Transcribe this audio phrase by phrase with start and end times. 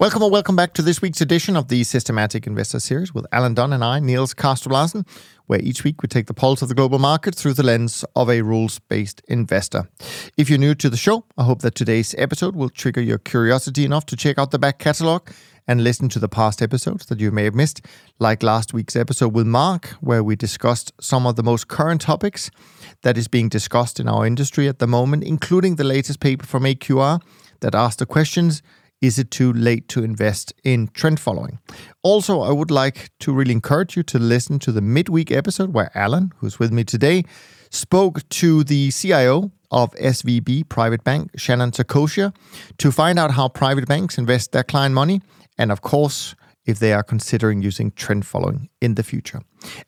[0.00, 3.52] Welcome or welcome back to this week's edition of the Systematic Investor Series with Alan
[3.52, 5.04] Dunne and I, Niels Larsen,
[5.46, 8.30] where each week we take the pulse of the global market through the lens of
[8.30, 9.90] a rules-based investor.
[10.38, 13.84] If you're new to the show, I hope that today's episode will trigger your curiosity
[13.84, 15.28] enough to check out the back catalog
[15.68, 17.82] and listen to the past episodes that you may have missed,
[18.18, 22.50] like last week's episode with Mark, where we discussed some of the most current topics
[23.02, 26.62] that is being discussed in our industry at the moment, including the latest paper from
[26.62, 27.20] AQR
[27.60, 28.62] that asked the questions
[29.00, 31.58] is it too late to invest in trend following?
[32.02, 35.90] Also, I would like to really encourage you to listen to the midweek episode where
[35.94, 37.24] Alan, who's with me today,
[37.70, 42.34] spoke to the CIO of SVB Private Bank, Shannon Saccocia,
[42.78, 45.22] to find out how private banks invest their client money
[45.56, 46.34] and, of course,
[46.66, 49.40] if they are considering using trend following in the future.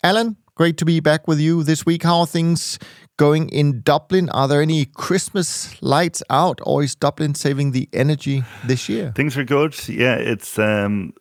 [0.03, 2.03] Alan, great to be back with you this week.
[2.03, 2.79] How are things
[3.17, 4.29] going in Dublin?
[4.31, 9.13] Are there any Christmas lights out, or is Dublin saving the energy this year?
[9.15, 9.77] Things are good.
[9.89, 11.15] Yeah, it's um,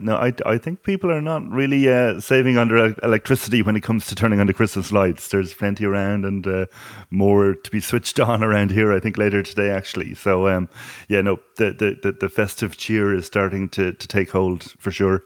[0.00, 4.06] no, I, I think people are not really uh, saving under electricity when it comes
[4.06, 5.28] to turning on the Christmas lights.
[5.28, 6.66] There's plenty around and uh,
[7.10, 8.92] more to be switched on around here.
[8.92, 10.14] I think later today, actually.
[10.14, 10.68] So, um,
[11.08, 15.22] yeah, no, the, the the festive cheer is starting to to take hold for sure.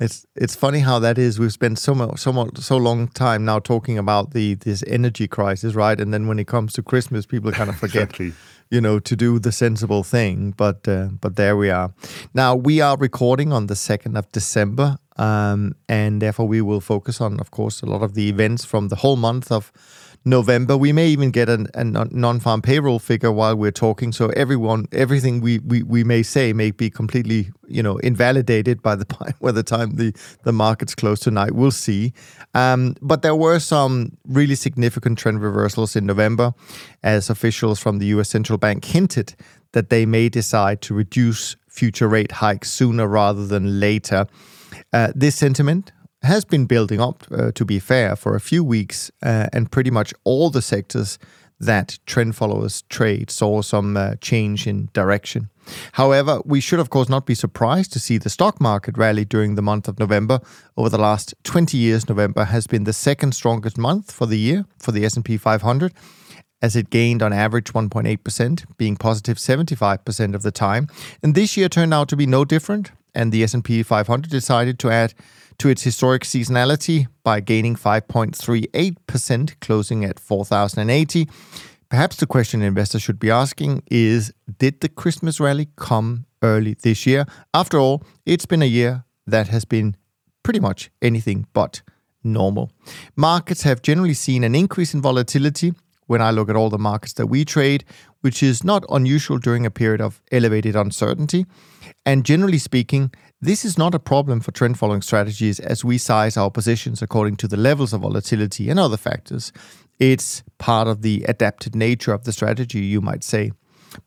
[0.00, 1.40] It's it's funny how that is.
[1.40, 5.26] We've spent so much, so much, so long time now talking about the this energy
[5.26, 6.00] crisis, right?
[6.00, 8.32] And then when it comes to Christmas, people kind of forget, exactly.
[8.70, 10.54] you know, to do the sensible thing.
[10.56, 11.92] But uh, but there we are.
[12.32, 17.20] Now we are recording on the second of December, um, and therefore we will focus
[17.20, 19.72] on, of course, a lot of the events from the whole month of
[20.24, 20.76] November.
[20.76, 24.12] We may even get a, a non-farm payroll figure while we're talking.
[24.12, 28.96] So everyone, everything we, we, we may say may be completely, you know, invalidated by
[28.96, 29.06] the
[29.40, 30.14] by the time the
[30.44, 31.52] the markets close tonight.
[31.52, 32.12] We'll see.
[32.54, 36.54] Um, but there were some really significant trend reversals in November,
[37.02, 38.28] as officials from the U.S.
[38.28, 39.34] central bank hinted
[39.72, 44.26] that they may decide to reduce future rate hikes sooner rather than later.
[44.92, 45.92] Uh, this sentiment
[46.22, 49.90] has been building up, uh, to be fair, for a few weeks, uh, and pretty
[49.90, 51.18] much all the sectors
[51.60, 55.50] that trend followers trade saw some uh, change in direction.
[55.92, 59.54] However, we should of course not be surprised to see the stock market rally during
[59.54, 60.40] the month of November.
[60.76, 64.66] Over the last 20 years, November has been the second strongest month for the year
[64.78, 65.92] for the S&P 500
[66.60, 70.88] as it gained on average 1.8%, being positive 75% of the time.
[71.22, 74.90] And this year turned out to be no different, and the S&P 500 decided to
[74.90, 75.14] add
[75.58, 81.28] to its historic seasonality by gaining 5.38%, closing at 4,080.
[81.88, 87.06] Perhaps the question investors should be asking is Did the Christmas rally come early this
[87.06, 87.26] year?
[87.54, 89.96] After all, it's been a year that has been
[90.42, 91.82] pretty much anything but
[92.22, 92.70] normal.
[93.16, 95.72] Markets have generally seen an increase in volatility
[96.06, 97.84] when I look at all the markets that we trade,
[98.22, 101.46] which is not unusual during a period of elevated uncertainty.
[102.04, 106.36] And generally speaking, this is not a problem for trend following strategies as we size
[106.36, 109.52] our positions according to the levels of volatility and other factors.
[109.98, 113.52] It's part of the adapted nature of the strategy, you might say.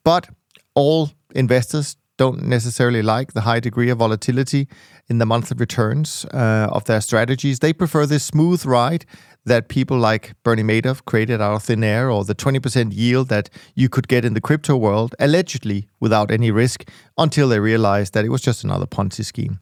[0.03, 0.29] But
[0.75, 4.67] all investors don't necessarily like the high degree of volatility
[5.07, 7.57] in the monthly returns uh, of their strategies.
[7.57, 9.05] They prefer this smooth ride
[9.45, 13.49] that people like Bernie Madoff created out of thin air, or the 20% yield that
[13.73, 16.87] you could get in the crypto world, allegedly without any risk,
[17.17, 19.59] until they realized that it was just another Ponzi scheme.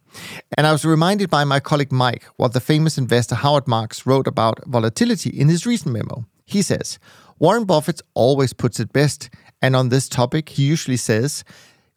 [0.58, 4.26] And I was reminded by my colleague Mike what the famous investor Howard Marks wrote
[4.26, 6.26] about volatility in his recent memo.
[6.44, 6.98] He says,
[7.38, 9.30] Warren Buffett always puts it best,
[9.62, 11.42] and on this topic, he usually says,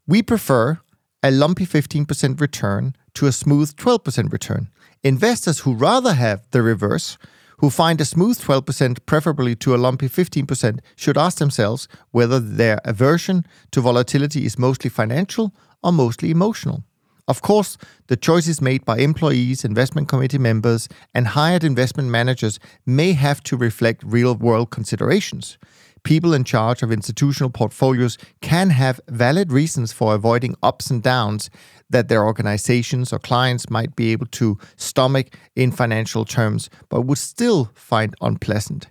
[0.05, 0.81] We prefer
[1.21, 4.67] a lumpy 15% return to a smooth 12% return.
[5.01, 7.17] Investors who rather have the reverse
[7.59, 12.81] who find a smooth 12% preferably to a lumpy 15% should ask themselves whether their
[12.83, 16.83] aversion to volatility is mostly financial or mostly emotional.
[17.29, 17.77] Of course,
[18.07, 23.55] the choices made by employees, investment committee members, and hired investment managers may have to
[23.55, 25.57] reflect real world considerations
[26.03, 31.49] people in charge of institutional portfolios can have valid reasons for avoiding ups and downs
[31.89, 37.17] that their organizations or clients might be able to stomach in financial terms, but would
[37.17, 38.87] still find unpleasant.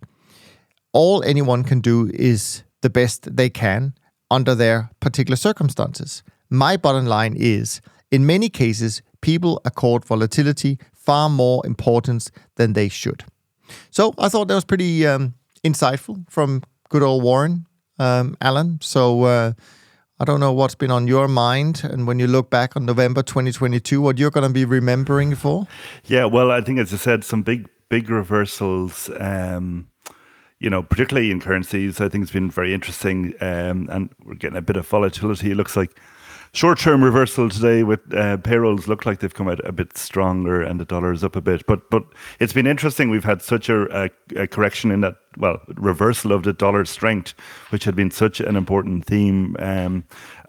[0.93, 3.95] All anyone can do is the best they can
[4.31, 6.23] under their particular circumstances.
[6.51, 7.81] My bottom line is
[8.11, 13.25] in many cases, people accord volatility far more importance than they should.
[13.91, 16.63] so I thought that was pretty um, insightful from
[16.93, 17.67] good old Warren,
[17.99, 18.79] um, Alan.
[18.83, 19.53] So uh,
[20.21, 23.23] I don't know what's been on your mind, and when you look back on November
[23.23, 25.67] 2022, what you're going to be remembering for.
[26.05, 29.11] Yeah, well, I think as I said, some big big reversals.
[29.19, 29.89] Um,
[30.61, 34.59] you know, particularly in currencies, I think it's been very interesting, um, and we're getting
[34.59, 35.51] a bit of volatility.
[35.51, 35.99] It looks like
[36.55, 40.79] short-term reversal today with uh, payrolls look like they've come out a bit stronger and
[40.79, 41.67] the dollar is up a bit.
[41.67, 42.05] But but
[42.41, 43.09] it's been interesting.
[43.11, 47.35] We've had such a, a, a correction in that well reversal of the dollar strength,
[47.71, 50.05] which had been such an important theme um,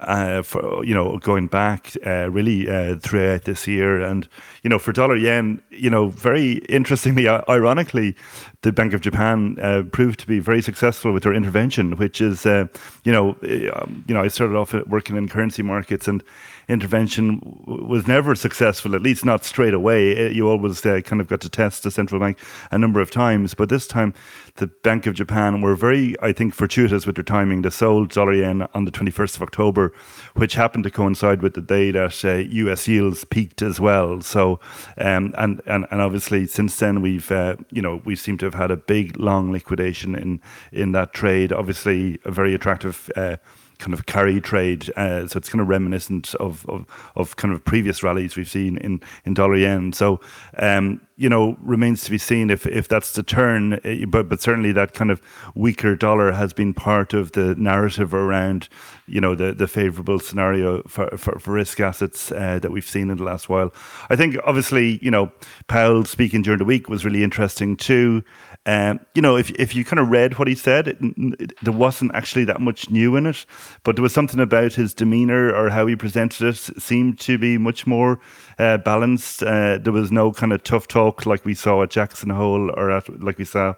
[0.08, 4.28] uh, for you know going back uh, really uh, throughout this year, and
[4.64, 8.16] you know for dollar yen, you know very interestingly, ironically,
[8.62, 12.46] the Bank of Japan uh, proved to be very successful with their intervention, which is
[12.46, 12.66] uh,
[13.04, 13.36] you know
[13.76, 16.24] um, you know I started off working in currency markets and
[16.68, 20.31] intervention was never successful, at least not straight away.
[20.31, 22.38] You always uh, kind of got to test the central bank
[22.71, 24.13] a number of times, but this time
[24.56, 27.63] the Bank of Japan were very, I think, fortuitous with their timing.
[27.63, 29.94] They sold dollar yen on the 21st of October,
[30.36, 34.21] which happened to coincide with the day that uh, US yields peaked as well.
[34.21, 34.60] So,
[34.98, 38.54] um, and, and, and obviously since then we've, uh, you know, we seem to have
[38.54, 40.39] had a big long liquidation in,
[40.71, 41.51] in that trade.
[41.51, 43.38] Obviously a very attractive, uh,
[43.84, 44.90] kind of carry trade.
[44.96, 46.86] Uh, so it's kind of reminiscent of, of,
[47.16, 49.92] of kind of previous rallies we've seen in in dollar yen.
[49.92, 50.22] So
[50.58, 53.74] um, you know remains to be seen if if that's the turn.
[53.74, 55.21] Uh, but but certainly that kind of
[55.56, 58.69] weaker dollar has been part of the narrative around
[59.07, 63.10] you know the the favorable scenario for for, for risk assets uh, that we've seen
[63.10, 63.74] in the last while.
[64.10, 65.31] I think obviously you know
[65.68, 68.24] Powell speaking during the week was really interesting too.
[68.65, 71.74] Um, you know, if if you kind of read what he said, it, it, there
[71.74, 73.45] wasn't actually that much new in it,
[73.83, 77.57] but there was something about his demeanor or how he presented it seemed to be
[77.57, 78.21] much more
[78.60, 79.44] uh, balanced.
[79.44, 82.92] Uh, there was no kind of tough talk like we saw at Jackson Hole or
[82.92, 83.74] at, like we saw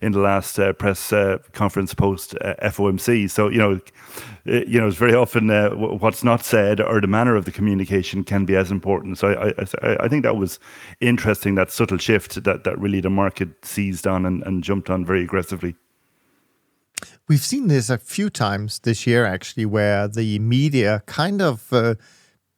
[0.00, 3.30] in the last uh, press uh, conference post uh, FOMC.
[3.30, 3.80] So you know,
[4.46, 7.52] uh, you know, it's very often uh, what's not said or the manner of the
[7.52, 9.18] communication can be as important.
[9.18, 9.48] So I,
[9.86, 10.58] I, I think that was
[11.00, 15.04] interesting that subtle shift that that really the market seized on and, and jumped on
[15.04, 15.74] very aggressively.
[17.28, 21.72] We've seen this a few times this year, actually, where the media kind of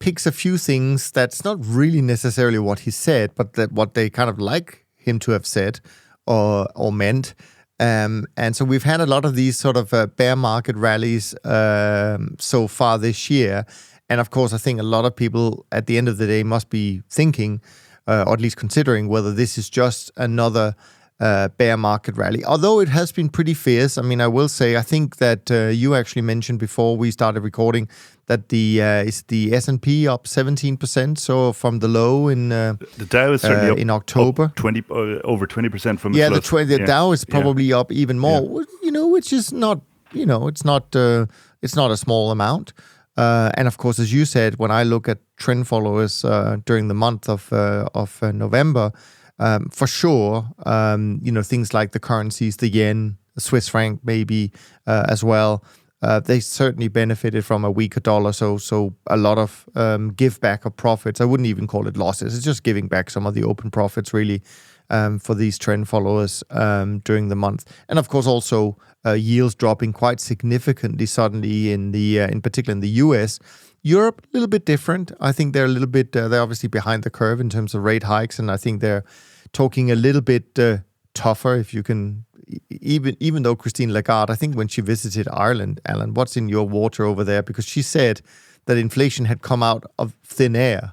[0.03, 4.11] picks a few things that's not really necessarily what he said, but that what they
[4.11, 5.79] kind of like him to have said
[6.27, 7.35] or or meant.
[7.79, 11.37] Um, and so we've had a lot of these sort of uh, bear market rallies
[11.45, 13.65] um, so far this year.
[14.09, 16.43] And of course, I think a lot of people at the end of the day
[16.43, 17.61] must be thinking,
[18.09, 20.75] uh, or at least considering, whether this is just another
[21.23, 22.45] uh, bear market rally.
[22.45, 23.97] Although it has been pretty fierce.
[23.97, 27.43] I mean, I will say, I think that uh, you actually mentioned before we started
[27.43, 27.89] recording
[28.27, 31.21] that the uh, is the S and P up seventeen percent.
[31.21, 34.57] So from the low in uh, the Dow is certainly uh, up, in October, up
[34.57, 36.29] twenty uh, over twenty percent from yeah.
[36.29, 36.87] The, tw- the yeah.
[36.87, 37.79] Dow is probably yeah.
[37.79, 38.43] up even more.
[38.43, 38.65] Yeah.
[38.83, 39.81] You know, which is not
[40.13, 41.27] you know it's not uh,
[41.63, 42.73] it's not a small amount.
[43.17, 46.25] Uh, and of course, as you said, when I look at trend followers
[46.65, 48.91] during the month of of November,
[49.39, 54.01] um, for sure, um, you know things like the currencies, the yen, the Swiss franc,
[54.05, 54.53] maybe
[54.87, 55.65] as well
[56.03, 58.33] uh, they certainly benefited from a weaker dollar.
[58.33, 61.21] So, so a lot of um, give back of profits.
[61.21, 62.35] I wouldn't even call it losses.
[62.35, 64.43] It's just giving back some of the open profits, really,
[64.91, 67.65] um, for these trend followers um, during the month.
[67.89, 68.77] And of course, also
[69.07, 73.39] uh, yields dropping quite significantly suddenly in the, uh, in particular in the U.S.
[73.83, 75.13] Europe, a little bit different.
[75.21, 76.17] I think they're a little bit.
[76.17, 79.05] Uh, they're obviously behind the curve in terms of rate hikes, and I think they're
[79.53, 80.79] talking a little bit uh,
[81.15, 82.25] tougher, if you can
[82.71, 86.69] even even though Christine Lagarde, I think when she visited Ireland, Alan, what's in your
[86.69, 87.43] water over there?
[87.43, 88.21] Because she said
[88.67, 90.93] that inflation had come out of thin air.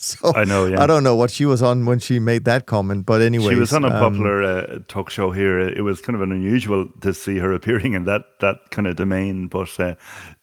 [0.20, 0.82] So I know, yeah.
[0.82, 3.60] I don't know what she was on when she made that comment, but anyway, she
[3.60, 5.58] was on a um, popular uh, talk show here.
[5.60, 8.96] It was kind of an unusual to see her appearing in that that kind of
[8.96, 9.96] domain, but uh,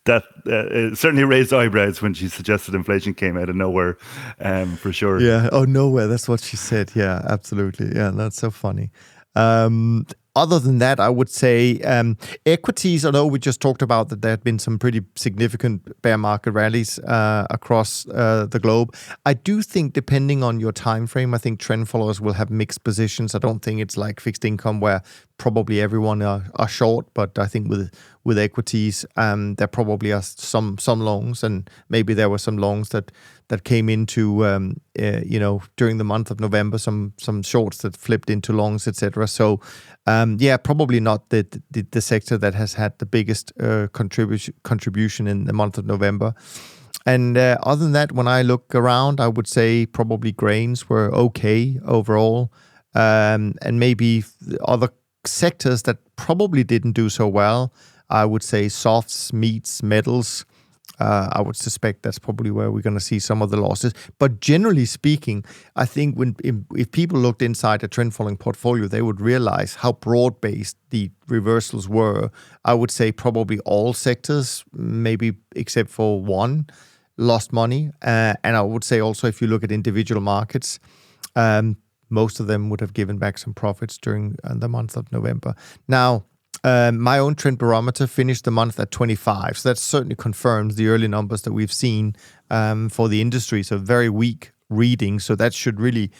[0.06, 3.98] that uh, certainly raised eyebrows when she suggested inflation came out of nowhere,
[4.40, 5.20] um, for sure.
[5.20, 6.06] Yeah, oh nowhere.
[6.06, 6.92] That's what she said.
[6.94, 7.96] Yeah, absolutely.
[7.96, 8.92] Yeah, that's so funny.
[9.36, 10.06] Um,
[10.38, 14.32] other than that, I would say um, equities, although we just talked about that there
[14.32, 18.96] had been some pretty significant bear market rallies uh, across uh, the globe.
[19.26, 22.84] I do think, depending on your time frame, I think trend followers will have mixed
[22.84, 23.34] positions.
[23.34, 25.02] I don't think it's like fixed income where
[25.38, 27.92] probably everyone are, are short, but I think with
[28.24, 32.90] with equities, um, there probably are some some longs, and maybe there were some longs
[32.90, 33.12] that
[33.50, 37.78] that came into um, uh, you know during the month of November, some some shorts
[37.80, 39.28] that flipped into longs, etc.
[39.28, 39.60] So
[40.06, 44.54] um, yeah, probably not the, the, the sector that has had the biggest uh, contribution
[44.64, 46.34] contribution in the month of November.
[47.06, 51.14] And uh, other than that, when I look around, I would say probably grains were
[51.14, 52.52] okay overall.
[52.96, 54.24] um, and maybe
[54.66, 54.90] other
[55.26, 57.72] sectors that probably didn't do so well.
[58.10, 60.46] I would say softs, meats, metals.
[61.00, 63.94] Uh, I would suspect that's probably where we're going to see some of the losses.
[64.18, 69.04] But generally speaking, I think when if, people looked inside a trend following portfolio, they
[69.04, 72.32] would realize how broad based the reversals were.
[72.66, 76.66] I would say probably all sectors, maybe except for one,
[77.18, 77.92] lost money.
[78.02, 80.80] Uh, and I would say also if you look at individual markets,
[81.36, 81.78] um,
[82.10, 85.54] most of them would have given back some profits during uh, the month of November.
[85.88, 86.26] Now,
[86.68, 89.58] um, my own trend barometer finished the month at 25.
[89.58, 92.14] So that certainly confirms the early numbers that we've seen
[92.50, 93.64] um, for the industry.
[93.64, 95.20] So very weak reading.
[95.20, 96.12] So that should really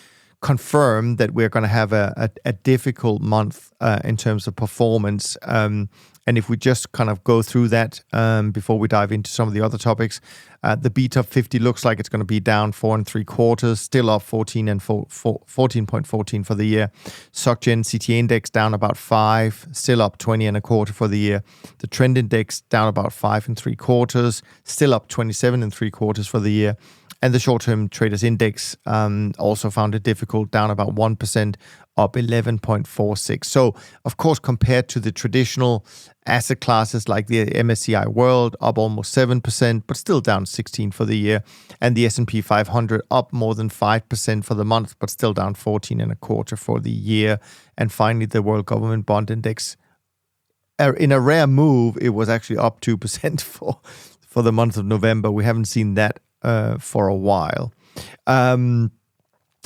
[0.42, 4.56] confirm that we're going to have a, a, a difficult month uh, in terms of
[4.56, 5.36] performance.
[5.42, 5.90] Um,
[6.28, 9.48] and if we just kind of go through that um, before we dive into some
[9.48, 10.20] of the other topics,
[10.62, 13.80] uh, the BTOP 50 looks like it's going to be down four and three quarters,
[13.80, 16.92] still up 14 and 14.14 for the year.
[17.32, 21.44] SocGen CTA index down about five, still up 20 and a quarter for the year.
[21.78, 26.28] The trend index down about five and three quarters, still up 27 and three quarters
[26.28, 26.76] for the year.
[27.22, 31.56] And the short term traders index um, also found it difficult, down about 1%,
[31.98, 33.46] up 11.46.
[33.46, 33.74] So,
[34.06, 35.84] of course, compared to the traditional
[36.28, 41.18] asset classes like the MSCI World, up almost 7%, but still down 16 for the
[41.18, 41.44] year.
[41.82, 46.00] And the S&P 500 up more than 5% for the month, but still down 14
[46.00, 47.40] and a quarter for the year.
[47.78, 49.76] And finally, the World Government Bond Index,
[50.78, 53.80] uh, in a rare move, it was actually up 2% for,
[54.22, 55.32] for the month of November.
[55.32, 57.74] We haven't seen that uh, for a while.
[58.26, 58.92] Um,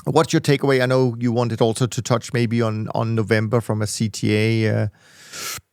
[0.06, 0.82] what's your takeaway?
[0.82, 4.88] I know you wanted also to touch maybe on on November from a CTA uh,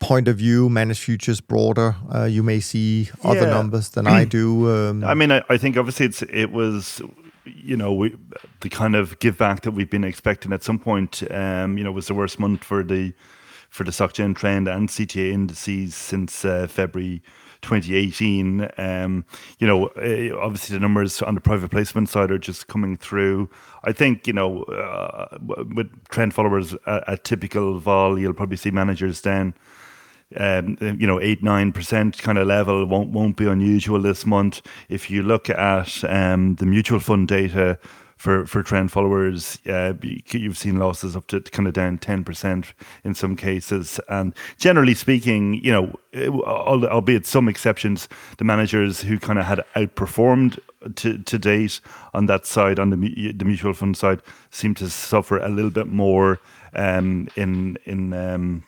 [0.01, 1.97] point of view, managed futures broader.
[2.15, 3.55] Uh, you may see other yeah.
[3.55, 4.71] numbers than I do.
[4.71, 7.01] Um, I mean, I, I, think obviously it's it was.
[7.45, 8.15] You know, we,
[8.61, 11.91] the kind of give back that we've been expecting at some point, um, you know,
[11.91, 13.15] was the worst month for the
[13.71, 17.23] for the SocGen trend and CTA indices since uh, February
[17.63, 18.69] 2018.
[18.79, 19.25] Um,
[19.59, 23.51] you know, eh, obviously the numbers on the private placement side are just coming through.
[23.85, 29.21] I think you know, uh, with trend followers at, typical vol, you'll probably see managers
[29.21, 29.55] then.
[30.37, 34.61] Um, you know, eight nine percent kind of level won't won't be unusual this month.
[34.89, 37.79] If you look at um, the mutual fund data
[38.19, 39.59] for for trend followers.
[39.67, 44.35] Uh, you've seen losses up to kind of down ten percent in some cases, and
[44.59, 45.99] generally speaking, you know,
[46.45, 50.59] albeit some exceptions, the managers who kind of had outperformed
[50.97, 51.81] to, to date
[52.13, 54.21] on that side, on the the mutual fund side,
[54.51, 56.41] seem to suffer a little bit more
[56.75, 58.65] um, in in um,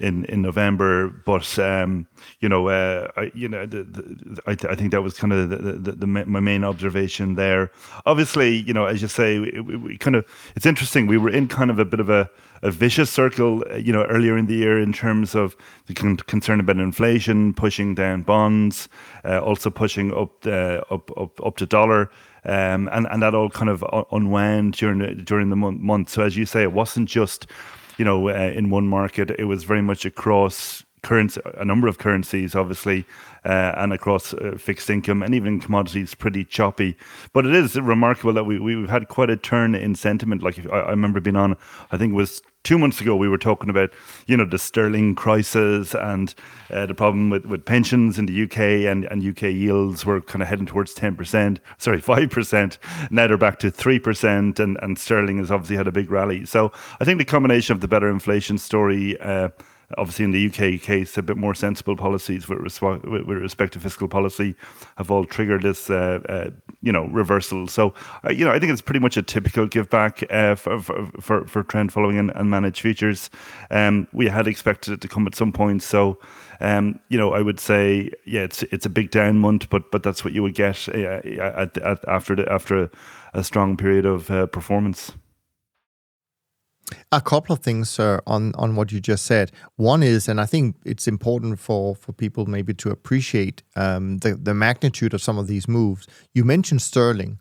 [0.00, 1.08] in in November.
[1.08, 2.06] But um,
[2.40, 5.50] you know, uh, I, you know, the, the, I, I think that was kind of
[5.50, 7.70] the, the, my main observation there.
[8.06, 10.24] Obviously, you know, as you say, we, we kind of
[10.56, 11.06] it's interesting.
[11.06, 12.30] We were in kind of a bit of a
[12.62, 16.16] a vicious circle, uh, you know, earlier in the year in terms of the con-
[16.16, 18.88] concern about inflation, pushing down bonds,
[19.24, 22.10] uh, also pushing up the, up up up to dollar.
[22.42, 26.08] Um, and and that all kind of unwound during the, during the month.
[26.08, 27.46] So as you say, it wasn't just
[28.00, 29.30] you know, uh, in one market.
[29.38, 33.04] It was very much across currency, a number of currencies, obviously,
[33.44, 36.96] uh, and across uh, fixed income and even commodities, pretty choppy.
[37.32, 40.42] But it is remarkable that we we've had quite a turn in sentiment.
[40.42, 41.56] Like I, I remember being on,
[41.90, 43.90] I think it was two months ago we were talking about
[44.26, 46.34] you know the sterling crisis and
[46.70, 48.58] uh, the problem with, with pensions in the UK
[48.90, 52.78] and, and UK yields were kind of heading towards 10% sorry 5%
[53.10, 56.70] now they're back to 3% and, and sterling has obviously had a big rally so
[57.00, 59.48] I think the combination of the better inflation story uh,
[59.98, 63.80] obviously in the UK case, a bit more sensible policies with, resp- with respect to
[63.80, 64.54] fiscal policy
[64.96, 66.50] have all triggered this, uh, uh,
[66.82, 67.66] you know, reversal.
[67.66, 67.94] So,
[68.24, 70.80] uh, you know, I think it's pretty much a typical give back uh, for,
[71.20, 73.30] for, for trend following and, and managed futures.
[73.70, 75.82] Um, we had expected it to come at some point.
[75.82, 76.18] So,
[76.60, 80.02] um, you know, I would say, yeah, it's it's a big down month, but but
[80.02, 82.90] that's what you would get uh, at, at, after the, after a,
[83.32, 85.12] a strong period of uh, performance.
[87.12, 89.52] A couple of things uh, on on what you just said.
[89.76, 94.34] One is, and I think it's important for for people maybe to appreciate um, the
[94.34, 96.06] the magnitude of some of these moves.
[96.34, 97.40] You mentioned sterling.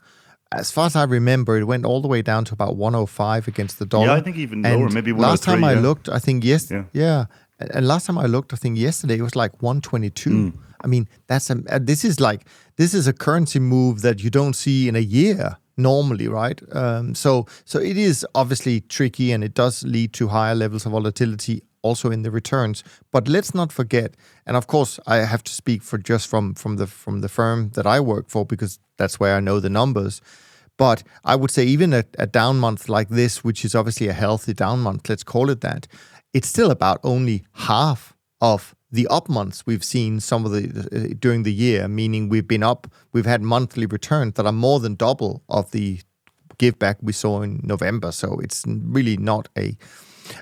[0.52, 3.78] As far as I remember, it went all the way down to about 105 against
[3.78, 4.08] the dollar.
[4.08, 6.72] Yeah, I think even and lower, maybe Last time I oh looked, I think yes,
[6.72, 6.86] yeah.
[6.92, 7.26] yeah.
[7.60, 10.30] And last time I looked, I think yesterday it was like 122.
[10.30, 10.54] Mm.
[10.82, 12.46] I mean, that's a, this is like
[12.78, 16.62] this is a currency move that you don't see in a year normally, right?
[16.76, 20.92] Um, so so it is obviously tricky, and it does lead to higher levels of
[20.92, 22.84] volatility also in the returns.
[23.12, 26.78] But let's not forget, and of course, I have to speak for just from from
[26.78, 30.22] the from the firm that I work for because that's where I know the numbers.
[30.78, 34.14] But I would say even a, a down month like this, which is obviously a
[34.14, 35.88] healthy down month, let's call it that,
[36.34, 41.16] it's still about only half of the up months we've seen some of the uh,
[41.20, 44.96] during the year, meaning we've been up, we've had monthly returns that are more than
[44.96, 46.00] double of the
[46.58, 48.12] give back we saw in November.
[48.12, 49.78] So it's really not a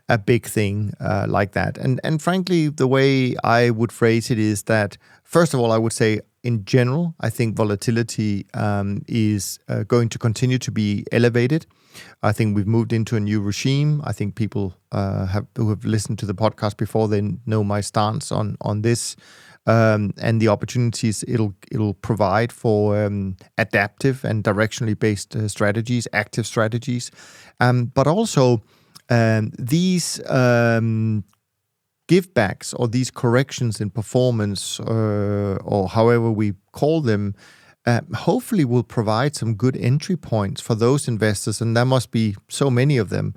[0.10, 1.78] a big thing uh, like that.
[1.78, 5.78] And and frankly, the way I would phrase it is that first of all, I
[5.78, 11.06] would say in general, I think volatility um, is uh, going to continue to be
[11.12, 11.66] elevated.
[12.24, 14.02] I think we've moved into a new regime.
[14.04, 17.82] I think people uh, have who have listened to the podcast before they know my
[17.82, 19.16] stance on on this.
[19.66, 26.08] Um, and the opportunities it'll it'll provide for um, adaptive and directionally based uh, strategies,
[26.14, 27.12] active strategies,
[27.60, 28.62] um, but also
[29.10, 31.26] um, these um,
[32.08, 37.36] givebacks or these corrections in performance, uh, or however we call them,
[37.88, 42.36] uh, hopefully will provide some good entry points for those investors, and there must be
[42.50, 43.34] so many of them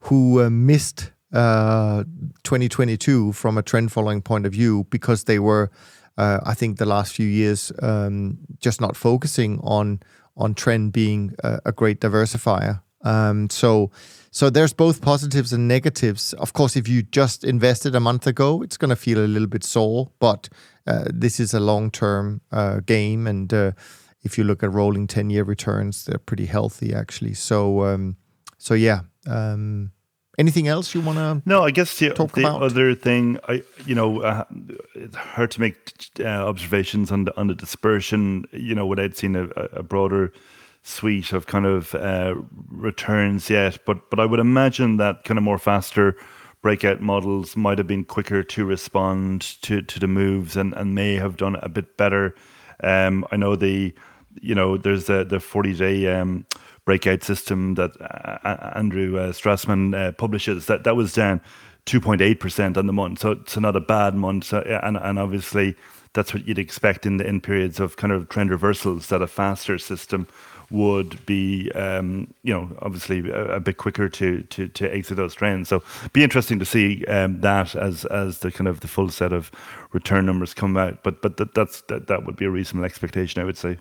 [0.00, 2.02] who uh, missed uh,
[2.42, 5.70] 2022 from a trend following point of view because they were,
[6.18, 10.00] uh, I think, the last few years um, just not focusing on
[10.36, 12.80] on trend being a, a great diversifier.
[13.02, 13.90] Um, so
[14.32, 16.32] so there's both positives and negatives.
[16.34, 19.48] Of course, if you just invested a month ago, it's going to feel a little
[19.48, 20.48] bit sore, but
[20.84, 23.26] this is a long term uh, game.
[23.26, 23.72] And uh,
[24.22, 27.34] if you look at rolling 10 year returns, they're pretty healthy, actually.
[27.34, 28.16] So, um,
[28.58, 29.00] so yeah.
[29.26, 29.92] Um,
[30.38, 32.62] anything else you want to no i guess the, talk the about?
[32.62, 34.42] other thing i you know uh,
[34.94, 39.36] it's hard to make uh, observations on the on the dispersion you know without seeing
[39.36, 40.32] a, a broader
[40.82, 42.34] suite of kind of uh,
[42.68, 46.16] returns yet, but but I would imagine that kind of more faster
[46.62, 51.16] breakout models might have been quicker to respond to to the moves and and may
[51.16, 52.34] have done a bit better.
[52.82, 53.92] Um, I know the
[54.40, 56.46] you know there's the the 40 day um,
[56.84, 60.66] breakout system that uh, Andrew uh, Strassman uh, publishes.
[60.66, 61.40] That that was down
[61.86, 63.20] 2.8% on the month.
[63.20, 64.44] So it's not a bad month.
[64.44, 65.76] So, and and obviously
[66.14, 69.26] that's what you'd expect in the in periods of kind of trend reversals that a
[69.26, 70.28] faster system
[70.72, 75.34] would be, um, you know, obviously a, a, bit quicker to, to to exit those
[75.34, 75.68] trends.
[75.68, 75.82] So,
[76.12, 79.50] be interesting to see um, that as as the kind of the full set of
[79.92, 81.02] return numbers come out.
[81.02, 83.78] But but that, that's that, that would be a reasonable expectation, I would say.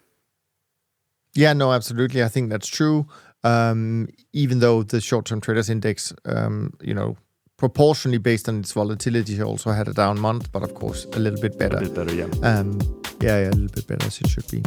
[1.34, 2.24] Yeah, no, absolutely.
[2.24, 3.08] I think that's true.
[3.44, 7.18] Um, even though the short-term traders index, um, you know,
[7.58, 11.40] proportionally based on its volatility, also had a down month, but of course a little
[11.40, 11.78] bit better.
[11.78, 12.26] A bit better, yeah.
[12.44, 12.80] Um,
[13.22, 14.64] yeah, yeah, a little bit better as it should be.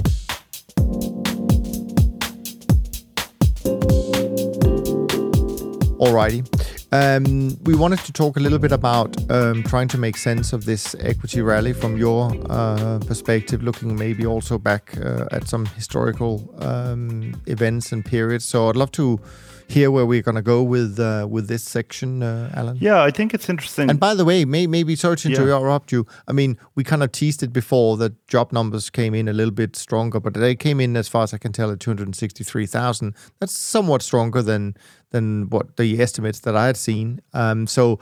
[6.05, 6.45] Alrighty.
[6.93, 10.67] Um, we wanted to talk a little bit about um, trying to make sense of
[10.67, 16.55] this equity rally from your uh, perspective, looking maybe also back uh, at some historical
[16.59, 18.45] um, events and periods.
[18.45, 19.19] So I'd love to
[19.69, 22.77] hear where we're going to go with uh, with this section, uh, Alan.
[22.81, 23.91] Yeah, I think it's interesting.
[23.91, 25.99] And by the way, may, maybe sorry to interrupt yeah.
[25.99, 26.07] you.
[26.29, 29.53] I mean, we kind of teased it before that job numbers came in a little
[29.53, 33.15] bit stronger, but they came in, as far as I can tell, at 263,000.
[33.41, 34.77] That's somewhat stronger than
[35.11, 37.21] than what the estimates that I had seen.
[37.33, 38.01] Um, so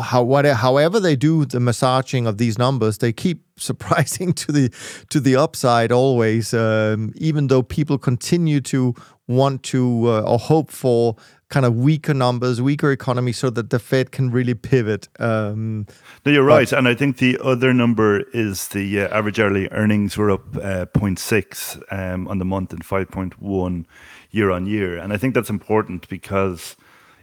[0.00, 4.70] how however they do the massaging of these numbers, they keep surprising to the
[5.10, 6.54] to the upside always.
[6.54, 8.94] Um, even though people continue to
[9.26, 11.16] want to uh, or hope for
[11.48, 15.08] kind of weaker numbers, weaker economy, so that the Fed can really pivot.
[15.18, 15.86] Um,
[16.26, 20.16] no, you're right, and I think the other number is the uh, average hourly earnings
[20.16, 23.84] were up uh, 0.6 um, on the month and 5.1
[24.30, 26.76] year on year, and I think that's important because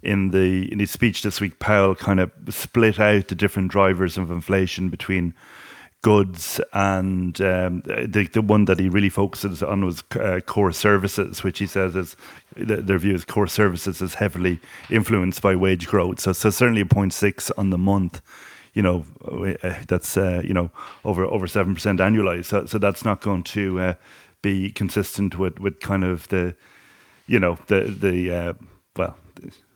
[0.04, 4.18] in the in his speech this week, Powell kind of split out the different drivers
[4.18, 5.34] of inflation between
[6.02, 11.44] goods and um, the, the one that he really focuses on was uh, core services,
[11.44, 12.16] which he says is
[12.56, 14.60] their view is core services is heavily
[14.90, 16.20] influenced by wage growth.
[16.20, 18.22] So, so certainly a 0.6 on the month.
[18.74, 19.06] You know,
[19.64, 20.72] uh, that's uh, you know
[21.04, 22.46] over over seven percent annualized.
[22.46, 23.94] So, so that's not going to uh,
[24.42, 26.56] be consistent with with kind of the,
[27.28, 28.54] you know, the the uh,
[28.96, 29.18] well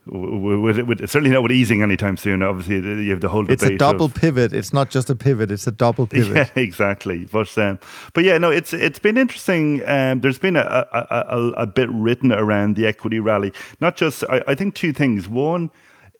[0.06, 2.42] with, with, certainly not with easing anytime soon.
[2.42, 3.50] Obviously, you have the whole.
[3.50, 4.52] It's a double of, pivot.
[4.52, 5.50] It's not just a pivot.
[5.50, 6.50] It's a double pivot.
[6.54, 7.24] Yeah, exactly.
[7.24, 7.78] But um,
[8.14, 9.86] but yeah, no, it's it's been interesting.
[9.86, 13.52] Um, there's been a, a, a, a, bit written around the equity rally.
[13.80, 15.28] Not just I, I think two things.
[15.28, 15.70] One.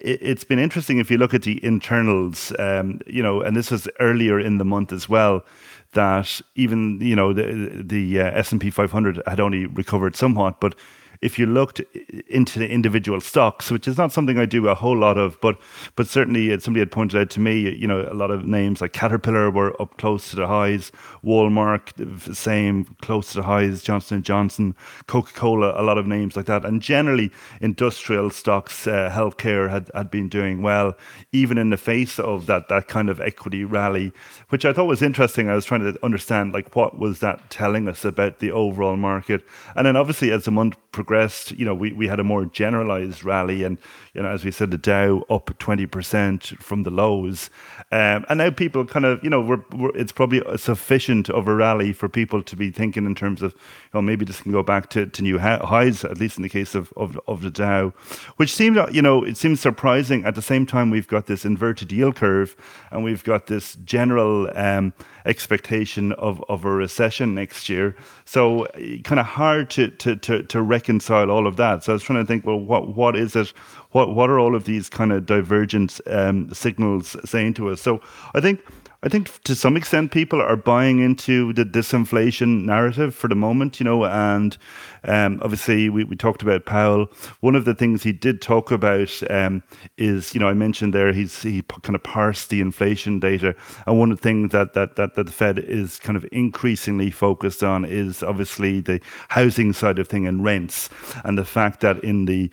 [0.01, 3.71] It, it's been interesting if you look at the internals, um, you know, and this
[3.71, 5.45] was earlier in the month as well
[5.93, 10.61] that even you know the the uh, S and P 500 had only recovered somewhat,
[10.61, 10.75] but
[11.21, 11.81] if you looked
[12.29, 15.59] into the individual stocks, which is not something I do a whole lot of, but
[15.95, 18.93] but certainly somebody had pointed out to me, you know, a lot of names like
[18.93, 20.93] Caterpillar were up close to the highs,
[21.25, 24.75] Walmart same close to the highs, Johnson Johnson,
[25.07, 29.91] Coca Cola, a lot of names like that, and generally industrial stocks, uh, healthcare had
[29.95, 30.95] had been doing well,
[31.33, 34.13] even in the face of that that kind of equity rally,
[34.49, 35.49] which I thought was interesting.
[35.49, 39.45] I was trying to understand like what was that telling us about the overall market,
[39.75, 41.06] and then obviously as the month progressed,
[41.53, 43.63] you know, we, we had a more generalized rally.
[43.65, 43.79] And,
[44.17, 47.51] you know, as we said, the Dow up 20% from the lows.
[47.93, 51.55] Um, and now people kind of, you know, we're, we're, it's probably sufficient of a
[51.55, 53.59] rally for people to be thinking in terms of, you
[53.93, 56.75] know, maybe this can go back to, to new highs, at least in the case
[56.75, 57.93] of, of, of the Dow,
[58.39, 60.25] which seemed, you know, it seems surprising.
[60.25, 62.57] At the same time, we've got this inverted yield curve
[62.91, 64.95] and we've got this general, um,
[65.27, 67.97] expectation of, of a recession next year.
[68.25, 68.67] So
[69.05, 71.85] kind of hard to, to, to, to reconcile all of that.
[71.85, 73.53] So I was trying to think, well, what what is it?
[73.97, 77.81] What what are all of these kind of divergent um, signals saying to us?
[77.81, 78.03] So
[78.35, 78.61] I think
[79.03, 83.81] I think to some extent people are buying into the disinflation narrative for the moment,
[83.81, 84.59] you know, and
[85.05, 87.07] um, obviously we, we talked about Powell.
[87.41, 89.63] One of the things he did talk about um,
[89.97, 93.55] is, you know, I mentioned there he's he kind of parsed the inflation data,
[93.87, 97.11] and one of the things that that that, that the Fed is kind of increasingly
[97.11, 100.91] focused on is obviously the housing side of thing and rents,
[101.25, 102.51] and the fact that in the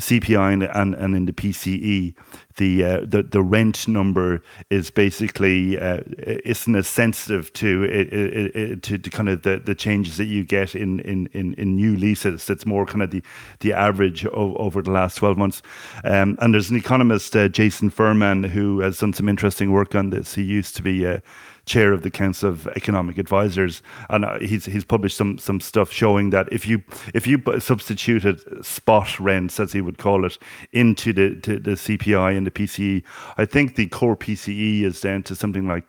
[0.00, 2.14] CPI and, and, and in the PCE,
[2.56, 8.56] the uh, the the rent number is basically uh, isn't as sensitive to it, it,
[8.56, 11.76] it, to, to kind of the, the changes that you get in, in, in, in
[11.76, 12.48] new leases.
[12.48, 13.22] It's more kind of the
[13.60, 15.62] the average o- over the last twelve months.
[16.04, 20.10] Um, and there's an economist, uh, Jason Furman, who has done some interesting work on
[20.10, 20.34] this.
[20.34, 21.18] He used to be uh,
[21.66, 25.92] chair of the Council of Economic Advisors, and uh, he's he's published some some stuff
[25.92, 26.82] showing that if you
[27.14, 30.38] if you substituted spot rents, as he would call it,
[30.72, 33.02] into the the CPI and the PCE,
[33.36, 35.84] I think the core PCE is down to something like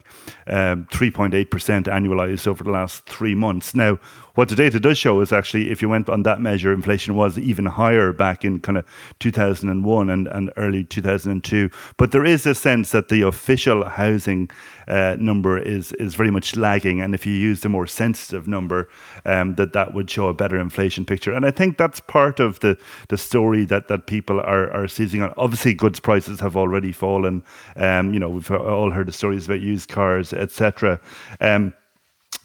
[0.47, 3.73] um, 3.8 percent annualized over the last three months.
[3.73, 3.99] Now,
[4.35, 7.37] what the data does show is actually, if you went on that measure, inflation was
[7.37, 8.85] even higher back in kind of
[9.19, 11.69] 2001 and, and early 2002.
[11.97, 14.49] But there is a sense that the official housing
[14.87, 18.89] uh, number is is very much lagging, and if you use the more sensitive number,
[19.25, 21.31] um, that that would show a better inflation picture.
[21.31, 22.77] And I think that's part of the
[23.09, 25.33] the story that that people are are seizing on.
[25.37, 27.43] Obviously, goods prices have already fallen.
[27.77, 30.99] Um, you know, we've all heard the stories about used cars, etc.
[31.39, 31.73] Um,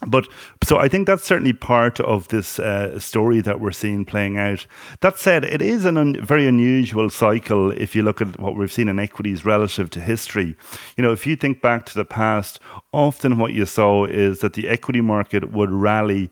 [0.07, 0.27] but
[0.63, 4.65] so I think that's certainly part of this uh, story that we're seeing playing out.
[5.01, 8.71] That said, it is a un- very unusual cycle if you look at what we've
[8.71, 10.55] seen in equities relative to history.
[10.95, 12.59] You know, if you think back to the past,
[12.93, 16.29] often what you saw is that the equity market would rally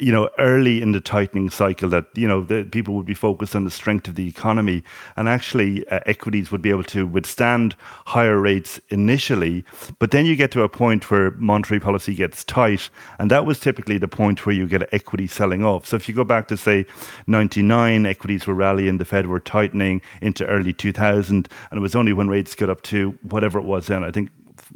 [0.00, 3.56] you know, early in the tightening cycle that, you know, the people would be focused
[3.56, 4.84] on the strength of the economy
[5.16, 7.74] and actually uh, equities would be able to withstand
[8.06, 9.64] higher rates initially.
[9.98, 12.90] But then you get to a point where monetary policy gets tight.
[13.18, 15.86] And that was typically the point where you get equity selling off.
[15.86, 16.86] So if you go back to, say,
[17.26, 21.48] 99, equities were rallying, the Fed were tightening into early 2000.
[21.70, 24.30] And it was only when rates got up to whatever it was then, I think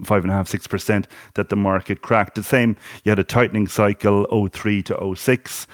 [0.05, 2.35] five and a half, six percent that the market cracked.
[2.35, 5.67] The same, you had a tightening cycle 03 to 06,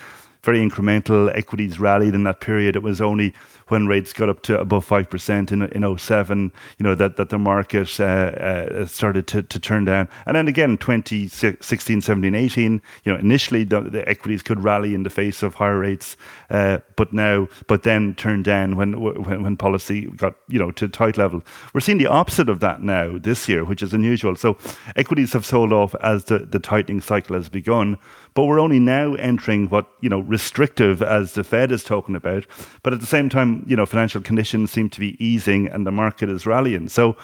[0.42, 1.36] very incremental.
[1.36, 2.76] Equities rallied in that period.
[2.76, 3.34] It was only
[3.68, 7.38] when rates got up to above 5% in, in 07, you know, that, that the
[7.38, 10.08] market uh, uh, started to, to turn down.
[10.26, 15.02] And then again, 2016, 17, 18, you know, initially the, the equities could rally in
[15.02, 16.16] the face of higher rates,
[16.50, 20.88] uh, but now, but then turned down when, when, when policy got, you know, to
[20.88, 21.42] tight level.
[21.72, 24.36] We're seeing the opposite of that now this year, which is unusual.
[24.36, 24.56] So
[24.96, 27.98] equities have sold off as the, the tightening cycle has begun
[28.38, 32.46] but we're only now entering what you know restrictive as the Fed is talking about.
[32.84, 35.90] But at the same time, you know, financial conditions seem to be easing and the
[35.90, 36.88] market is rallying.
[36.88, 37.16] So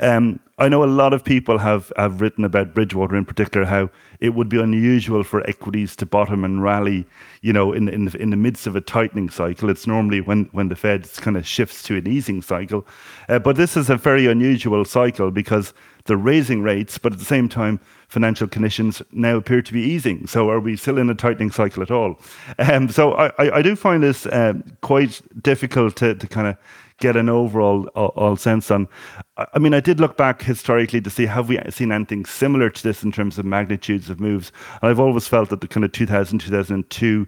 [0.00, 3.90] um, I know a lot of people have have written about Bridgewater in particular how
[4.18, 7.06] it would be unusual for equities to bottom and rally,
[7.42, 9.70] you know, in in the, in the midst of a tightening cycle.
[9.70, 12.84] It's normally when when the Fed kind of shifts to an easing cycle,
[13.28, 15.72] uh, but this is a very unusual cycle because
[16.06, 20.26] they're raising rates, but at the same time financial conditions now appear to be easing.
[20.26, 22.20] So are we still in a tightening cycle at all?
[22.58, 26.56] Um, so I, I, do find this um, quite difficult to, to kind of
[26.98, 28.88] get an overall all, all sense on.
[29.36, 32.82] I mean, I did look back historically to see have we seen anything similar to
[32.82, 34.52] this in terms of magnitudes of moves.
[34.80, 37.26] And I've always felt that the kind of 2000, 2002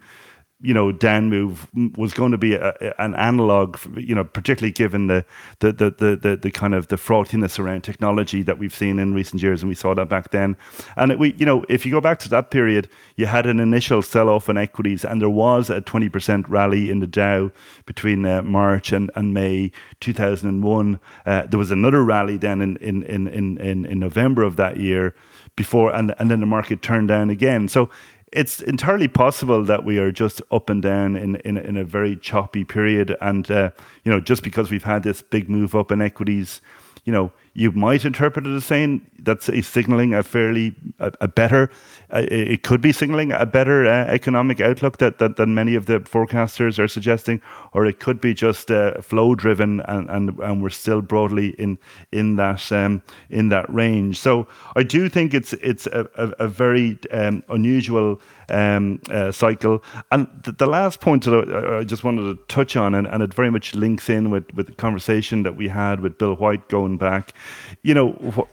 [0.61, 5.07] you know down move was going to be a, an analog you know particularly given
[5.07, 5.25] the
[5.61, 9.15] the, the the the the kind of the frothiness around technology that we've seen in
[9.15, 10.57] recent years and we saw that back then.
[10.97, 13.61] And it, we you know if you go back to that period you had an
[13.61, 17.51] initial sell off in equities and there was a 20% rally in the Dow
[17.87, 23.05] between uh, March and, and May 2001 uh, there was another rally then in in
[23.05, 25.15] in in in November of that year
[25.55, 27.69] before and and then the market turned down again.
[27.69, 27.91] So
[28.33, 32.17] it's entirely possible that we are just up and down in in, in a very
[32.17, 33.71] choppy period, and uh,
[34.05, 36.61] you know, just because we've had this big move up in equities,
[37.05, 41.29] you know, you might interpret it as saying that's a signaling a fairly a, a
[41.29, 41.71] better
[42.11, 46.01] it could be signaling a better uh, economic outlook that, that than many of the
[46.01, 47.41] forecasters are suggesting
[47.73, 51.79] or it could be just uh, flow driven and, and and we're still broadly in
[52.13, 56.49] in that um, in that range so i do think it's it's a, a, a
[56.49, 59.83] very um, unusual um, uh, cycle.
[60.11, 63.23] And th- the last point that I, I, just wanted to touch on, and, and
[63.23, 66.69] it very much links in with, with the conversation that we had with Bill White
[66.69, 67.35] going back.
[67.83, 68.49] You know,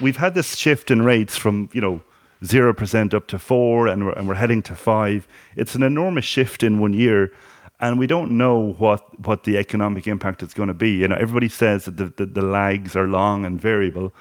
[0.00, 2.02] we've had this shift in rates from, you know,
[2.42, 6.62] 0% up to 4 and we're, and we're heading to 5 it's an enormous shift
[6.62, 7.32] in one year
[7.80, 10.90] and we don't know what what the economic impact is going to be.
[10.90, 14.14] You know everybody says that the, the, the lags are long and variable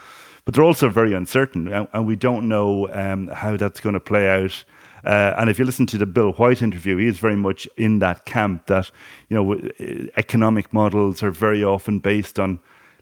[0.45, 3.99] but they're also very uncertain and, and we don't know um, how that's going to
[3.99, 4.63] play out.
[5.05, 7.99] Uh, and if you listen to the Bill White interview, he is very much in
[7.99, 8.91] that camp that
[9.29, 9.53] you know
[10.17, 12.59] economic models are very often based on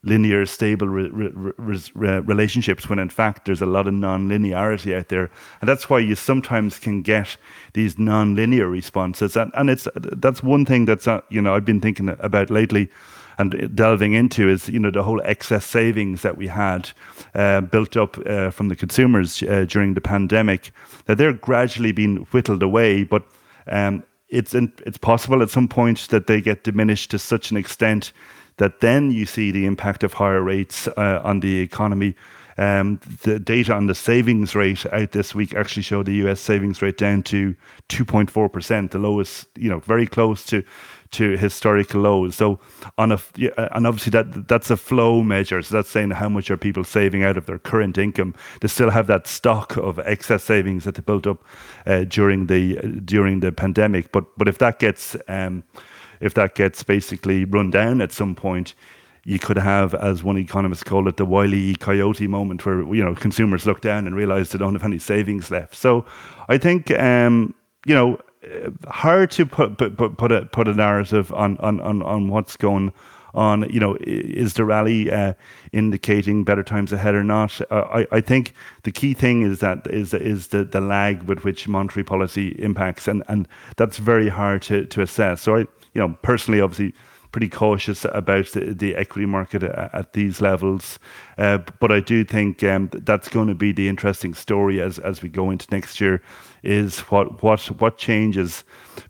[0.08, 2.89] linear, stable re- re- re- relationships.
[2.89, 5.30] When in fact there's a lot of non-linearity out there,
[5.62, 7.38] and that's why you sometimes can get
[7.74, 9.36] these non-linear responses.
[9.36, 12.89] And, and it's that's one thing that's uh, you know I've been thinking about lately
[13.38, 16.89] and delving into is you know the whole excess savings that we had
[17.36, 20.72] uh, built up uh, from the consumers uh, during the pandemic
[21.06, 23.24] that they're gradually being whittled away but
[23.67, 27.58] um, it's in, it's possible at some point that they get diminished to such an
[27.58, 28.12] extent
[28.58, 32.15] that then you see the impact of higher rates uh, on the economy
[32.58, 36.82] um, the data on the savings rate out this week actually showed the US savings
[36.82, 37.56] rate down to
[37.89, 40.63] 2.4%, the lowest, you know, very close to
[41.10, 42.36] to historical lows.
[42.36, 42.60] So
[42.98, 43.20] on a
[43.74, 45.62] and obviously that that's a flow measure.
[45.62, 48.34] So that's saying how much are people saving out of their current income.
[48.60, 51.43] They still have that stock of excess savings that they built up
[51.86, 54.12] uh, during the during the pandemic.
[54.12, 55.63] But but if that gets um,
[56.20, 58.74] if that gets basically run down at some point,
[59.24, 63.14] you could have, as one economist called it, the wily coyote moment, where you know
[63.14, 65.76] consumers look down and realize they don't have any savings left.
[65.76, 66.06] So,
[66.48, 67.54] I think um,
[67.86, 68.20] you know
[68.88, 72.94] hard to put put put a put a narrative on on on, on what's going
[73.34, 73.70] on.
[73.70, 75.34] You know, is the rally uh,
[75.74, 77.60] indicating better times ahead or not?
[77.70, 78.54] Uh, I I think
[78.84, 83.08] the key thing is that is is the the lag with which monetary policy impacts,
[83.08, 85.42] and and that's very hard to to assess.
[85.42, 85.66] So I
[85.98, 86.94] you know personally, obviously
[87.32, 90.98] pretty cautious about the, the equity market at, at these levels.
[91.38, 95.22] Uh, but I do think um, that's going to be the interesting story as as
[95.22, 96.22] we go into next year
[96.64, 98.64] is what what what changes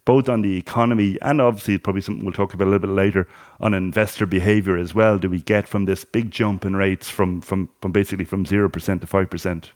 [0.06, 3.28] both on the economy and obviously probably something we'll talk about a little bit later
[3.62, 7.40] on investor behavior as well do we get from this big jump in rates from
[7.40, 8.70] from, from basically from 0%
[9.00, 9.70] to 5%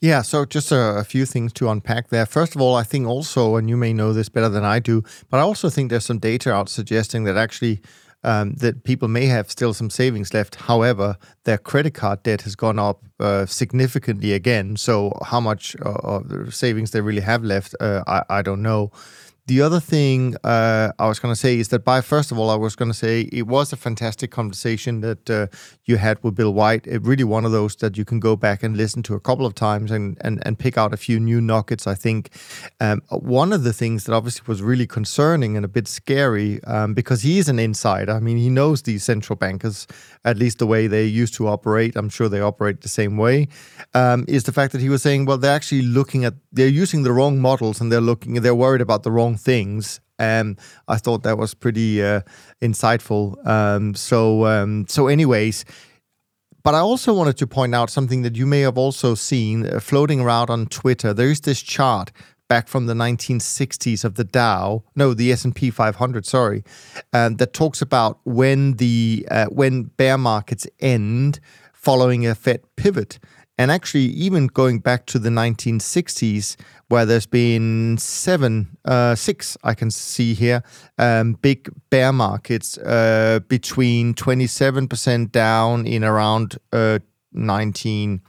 [0.00, 2.26] yeah, so just a, a, few things to unpack there.
[2.26, 5.02] First of all, I think also, and you may know this better than I do,
[5.30, 7.80] but I also think there's some data out suggesting that actually
[8.24, 10.54] um, that people may have still some savings left.
[10.54, 14.76] However, their credit card debt has gone up uh, significantly again.
[14.76, 18.90] So how much uh, savings they really have left, uh, I, I don't know.
[19.46, 22.48] The other thing uh, I was going to say is that by first of all,
[22.48, 25.48] I was going to say it was a fantastic conversation that uh,
[25.84, 26.86] you had with Bill White.
[26.86, 29.44] It really one of those that you can go back and listen to a couple
[29.44, 31.86] of times and and, and pick out a few new nuggets.
[31.86, 32.30] I think
[32.80, 36.94] um, one of the things that obviously was really concerning and a bit scary um,
[36.94, 38.12] because he is an insider.
[38.12, 39.86] I mean, he knows these central bankers
[40.24, 41.96] at least the way they used to operate.
[41.96, 43.48] I'm sure they operate the same way.
[43.92, 47.02] Um, is the fact that he was saying, well, they're actually looking at they're using
[47.02, 50.00] the wrong models and they're looking they're worried about the wrong things.
[50.18, 52.20] Um, I thought that was pretty uh,
[52.62, 53.44] insightful.
[53.46, 55.64] Um, so, um, so, anyways,
[56.62, 59.80] but I also wanted to point out something that you may have also seen uh,
[59.80, 61.12] floating around on Twitter.
[61.12, 62.10] There is this chart
[62.48, 66.62] back from the 1960s of the Dow, no, the S&P 500, sorry,
[67.12, 71.40] um, that talks about when the uh, when bear markets end
[71.72, 73.18] following a Fed pivot.
[73.56, 76.56] And actually, even going back to the 1960s,
[76.88, 80.62] where there's been seven, uh, six, I can see here,
[80.98, 86.98] um, big bear markets uh, between 27% down in around uh,
[87.34, 88.20] 19-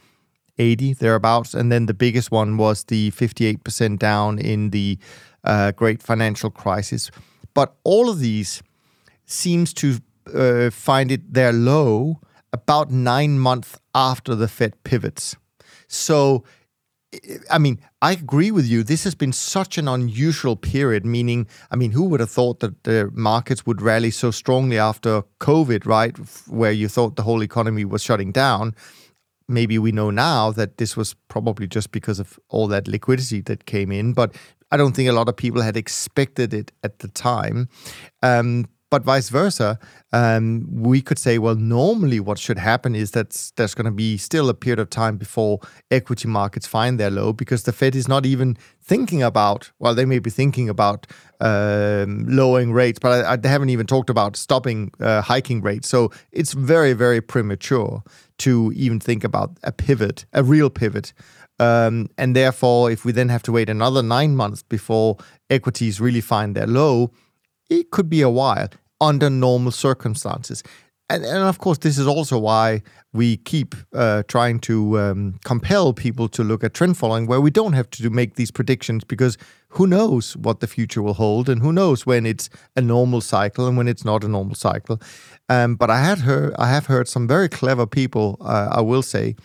[0.57, 4.97] 80 thereabouts, and then the biggest one was the 58% down in the
[5.43, 7.11] uh, great financial crisis.
[7.53, 8.61] But all of these
[9.25, 9.99] seems to
[10.33, 12.21] uh, find it their low
[12.55, 15.35] about nine months after the Fed pivots.
[15.87, 16.43] So,
[17.51, 18.81] I mean, I agree with you.
[18.81, 22.83] This has been such an unusual period, meaning, I mean, who would have thought that
[22.83, 26.15] the markets would rally so strongly after COVID, right?
[26.47, 28.73] Where you thought the whole economy was shutting down.
[29.47, 33.65] Maybe we know now that this was probably just because of all that liquidity that
[33.65, 34.33] came in, but
[34.71, 37.69] I don't think a lot of people had expected it at the time.
[38.23, 39.77] Um, but vice versa,
[40.13, 44.15] um, we could say, well, normally what should happen is that there's going to be
[44.15, 45.59] still a period of time before
[45.91, 50.05] equity markets find their low because the Fed is not even thinking about, well, they
[50.05, 51.07] may be thinking about
[51.41, 55.89] um, lowering rates, but I, I, they haven't even talked about stopping uh, hiking rates.
[55.89, 58.01] So it's very, very premature
[58.37, 61.11] to even think about a pivot, a real pivot.
[61.59, 65.17] Um, and therefore, if we then have to wait another nine months before
[65.49, 67.11] equities really find their low,
[67.69, 70.63] it could be a while under normal circumstances.
[71.07, 72.81] And, and of course, this is also why
[73.13, 77.51] we keep uh, trying to um, compel people to look at trend following, where we
[77.51, 79.37] don't have to make these predictions because
[79.69, 83.67] who knows what the future will hold, and who knows when it's a normal cycle
[83.67, 84.99] and when it's not a normal cycle.
[85.47, 89.03] Um, but I had heard, I have heard some very clever people, uh, I will
[89.03, 89.35] say,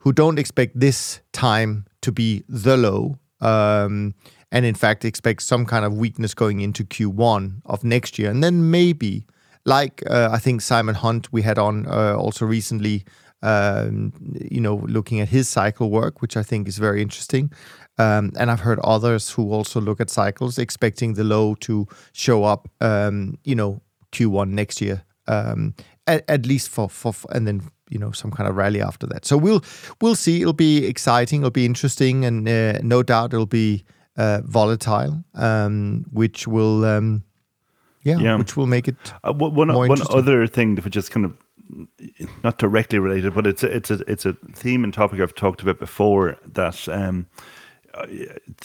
[0.00, 3.18] who don't expect this time to be the low.
[3.40, 4.14] Um,
[4.50, 8.30] and in fact expect some kind of weakness going into Q1 of next year.
[8.30, 9.26] And then maybe,
[9.64, 13.04] like uh, I think Simon Hunt we had on uh, also recently,
[13.42, 14.12] um,
[14.50, 17.52] you know, looking at his cycle work, which I think is very interesting.
[17.98, 22.44] Um, and I've heard others who also look at cycles, expecting the low to show
[22.44, 23.82] up, um, you know,
[24.12, 25.74] Q1 next year, um,
[26.06, 29.24] at, at, least for, for, and then you know some kind of rally after that.
[29.24, 29.62] So we'll
[30.00, 30.40] we'll see.
[30.40, 31.40] It'll be exciting.
[31.40, 33.84] It'll be interesting, and uh, no doubt it'll be
[34.18, 37.22] uh, volatile, um, which will, um,
[38.02, 41.32] yeah, yeah, which will make it uh, one, one other thing that just kind of
[42.42, 45.62] not directly related, but it's a, it's a it's a theme and topic I've talked
[45.62, 47.26] about before that um,
[47.94, 48.06] uh,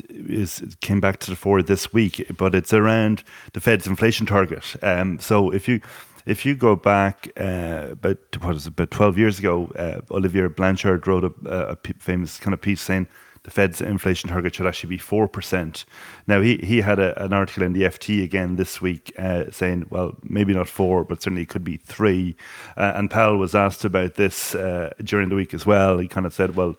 [0.10, 4.76] is came back to the fore this week, but it's around the Fed's inflation target.
[4.82, 5.82] Um, so if you
[6.26, 10.48] if you go back uh, about what is it, about twelve years ago, uh, Olivier
[10.48, 13.08] Blanchard wrote a, a, famous kind of piece saying
[13.44, 15.86] the Fed's inflation target should actually be 4%.
[16.28, 19.88] Now, he, he had a, an article in the FT again this week uh, saying,
[19.90, 22.36] well, maybe not 4 but certainly it could be 3
[22.78, 25.98] uh, And Powell was asked about this uh, during the week as well.
[25.98, 26.78] He kind of said, well,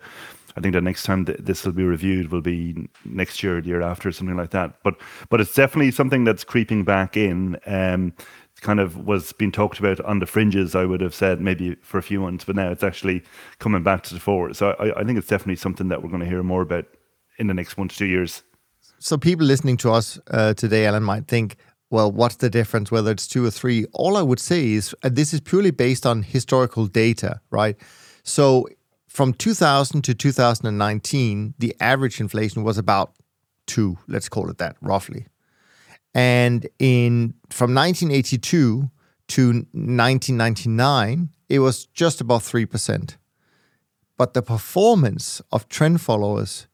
[0.57, 3.67] I think the next time th- this will be reviewed will be next year, the
[3.67, 4.81] year after, something like that.
[4.83, 4.95] But
[5.29, 7.57] but it's definitely something that's creeping back in.
[7.65, 8.13] Um,
[8.65, 11.99] kind of was being talked about on the fringes, I would have said maybe for
[11.99, 13.23] a few months, but now it's actually
[13.59, 14.53] coming back to the fore.
[14.55, 16.85] So I, I think it's definitely something that we're going to hear more about
[17.37, 18.41] in the next one to two years.
[18.97, 21.57] So people listening to us uh, today, Alan, might think,
[21.91, 23.85] well, what's the difference whether it's two or three?
[23.93, 27.77] All I would say is uh, this is purely based on historical data, right?
[28.23, 28.67] So
[29.07, 33.13] from 2000 to 2019, the average inflation was about
[33.67, 35.27] two, let's call it that, roughly.
[36.15, 38.89] And in from 1982
[39.27, 43.17] to 1999, it was just about 3%.
[44.17, 46.67] But the performance of trend followers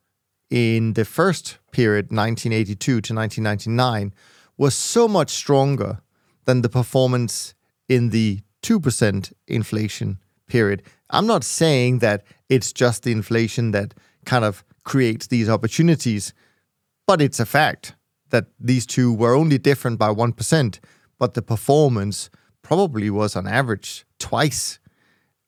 [0.51, 4.13] in the first period, 1982 to 1999,
[4.57, 6.01] was so much stronger
[6.45, 7.55] than the performance
[7.89, 10.83] in the 2% inflation period.
[11.09, 16.31] I'm not saying that it's just the inflation that kind of creates these opportunities,
[17.07, 17.95] but it's a fact
[18.31, 20.79] that these two were only different by 1%,
[21.19, 22.29] but the performance
[22.61, 24.79] probably was on average twice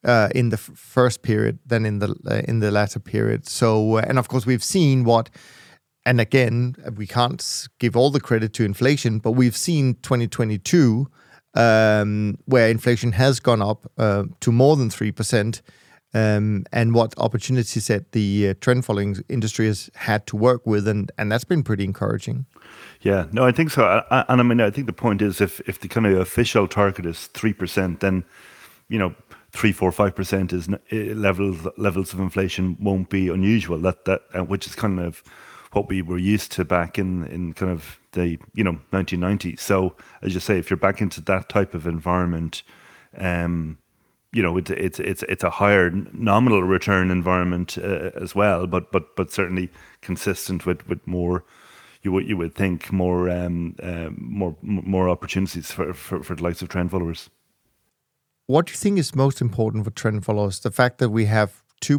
[0.04, 3.48] uh, in the f- first period than in the uh, in the latter period.
[3.48, 5.30] So, uh, and of course, we've seen what,
[6.06, 11.08] and again, we can't give all the credit to inflation, but we've seen 2022
[11.54, 15.62] um, where inflation has gone up uh, to more than three percent
[16.14, 21.12] and what opportunities that the uh, trend following industry has had to work with, and
[21.18, 22.46] and that's been pretty encouraging.
[23.02, 25.60] Yeah, no, I think so, I, and I mean, I think the point is, if
[25.62, 28.24] if the kind of official target is three percent, then
[28.90, 29.16] you know,
[29.52, 33.80] three, four, five percent is levels levels of inflation won't be unusual.
[33.80, 35.24] That that which is kind of
[35.72, 39.60] what we were used to back in in kind of the you know 1990s.
[39.60, 42.64] So as you say, if you're back into that type of environment,
[43.18, 43.78] um,
[44.34, 48.92] you know, it's it's it's it's a higher nominal return environment uh, as well, but
[48.92, 49.70] but but certainly
[50.02, 51.44] consistent with with more.
[52.02, 56.44] You would you would think more um, uh, more more opportunities for, for for the
[56.44, 57.30] likes of trend followers.
[58.48, 60.60] What do you think is most important for trend followers?
[60.60, 61.96] The fact that we have 2%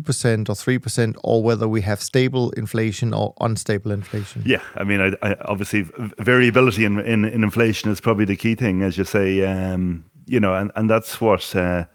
[0.50, 4.42] or 3% or whether we have stable inflation or unstable inflation?
[4.44, 5.86] Yeah, I mean, I, I, obviously,
[6.18, 10.38] variability in, in, in, inflation is probably the key thing, as you say, um, you
[10.38, 11.56] know, and, and that's what.
[11.56, 11.86] Uh,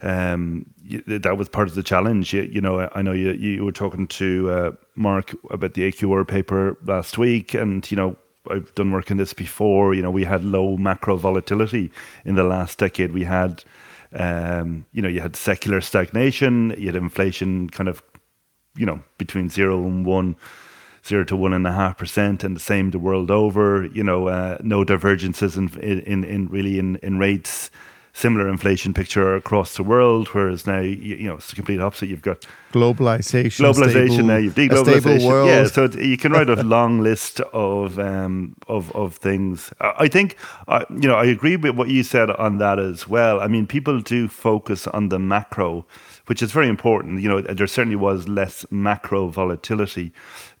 [0.00, 0.66] um,
[1.06, 2.32] that was part of the challenge.
[2.32, 6.26] You, you, know, I know you, you were talking to uh, Mark about the AQR
[6.26, 8.16] paper last week, and you know,
[8.48, 9.94] I've done work in this before.
[9.94, 11.90] You know, we had low macro volatility
[12.24, 13.12] in the last decade.
[13.12, 13.64] We had,
[14.12, 16.74] um, you know, you had secular stagnation.
[16.78, 18.02] You had inflation, kind of,
[18.76, 20.36] you know, between zero and one,
[21.04, 23.86] zero to one and a half percent, and the same the world over.
[23.86, 27.70] You know, uh, no divergences in in in really in in rates
[28.18, 32.08] similar inflation picture across the world, whereas now you, you know it's the complete opposite.
[32.08, 34.36] You've got globalization, globalization stable, now.
[34.36, 35.46] You've deglobalization.
[35.46, 39.72] Yeah, so you can write a long list of um, of of things.
[39.80, 43.40] I think uh, you know I agree with what you said on that as well.
[43.40, 45.86] I mean, people do focus on the macro,
[46.26, 47.22] which is very important.
[47.22, 50.12] You know, there certainly was less macro volatility,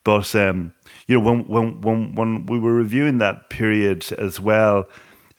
[0.04, 0.72] but um,
[1.08, 4.86] you know when when when when we were reviewing that period as well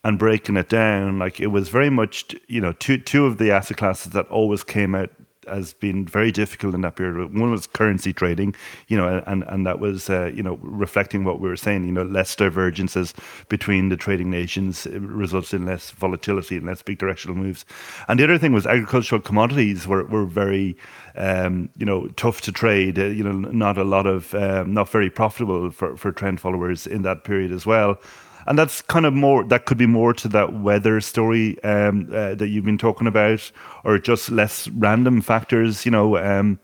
[0.04, 3.52] and breaking it down, like it was very much, you know, two two of the
[3.52, 5.10] asset classes that always came out
[5.50, 7.38] as being very difficult in that period.
[7.38, 8.56] One was currency trading,
[8.88, 11.86] you know, and and that was uh, you know reflecting what we were saying.
[11.86, 13.14] You know, less divergences
[13.50, 17.66] between the trading nations results in less volatility and less big directional moves.
[18.08, 20.78] And the other thing was agricultural commodities were were very
[21.16, 22.98] um, you know tough to trade.
[23.00, 26.88] Uh, you know, not a lot of um, not very profitable for for trend followers
[26.88, 28.00] in that period as well
[28.48, 32.36] and that's kind of more that could be more to that weather story um, uh,
[32.36, 33.52] that you've been talking about,
[33.84, 35.86] or just less random factors.
[35.86, 36.60] You know, um,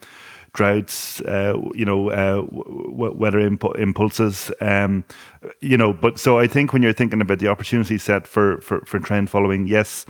[0.54, 1.22] droughts.
[1.22, 4.52] Uh, you know, uh, w- weather imp- impulses.
[4.62, 5.04] Um,
[5.60, 8.82] you know, but so I think when you're thinking about the opportunity set for for,
[8.86, 10.06] for trend following, yes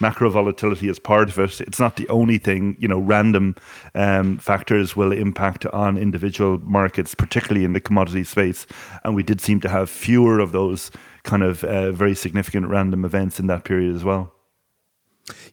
[0.00, 1.60] macro volatility is part of it.
[1.60, 2.76] It's not the only thing.
[2.78, 3.54] You know, random
[3.94, 8.66] um, factors will impact on individual markets, particularly in the commodity space.
[9.04, 10.90] And we did seem to have fewer of those
[11.22, 14.32] kind of uh, very significant random events in that period as well.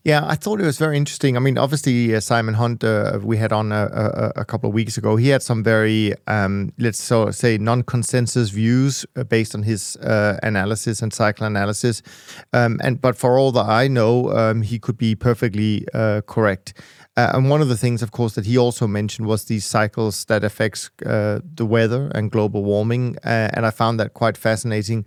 [0.04, 1.36] Yeah, I thought it was very interesting.
[1.36, 3.86] I mean, obviously, uh, Simon Hunt, uh, we had on a,
[4.36, 5.16] a, a, couple of weeks ago.
[5.16, 10.40] He had some very, um, let's so say, non-consensus views uh, based on his uh,
[10.44, 12.02] analysis and cycle analysis.
[12.54, 16.74] Um, and but for all that I know, um, he could be perfectly uh, correct.
[17.18, 20.26] Uh, and one of the things, of course, that he also mentioned was these cycles
[20.26, 23.18] that affects the weather and global warming.
[23.24, 25.04] and I found that quite fascinating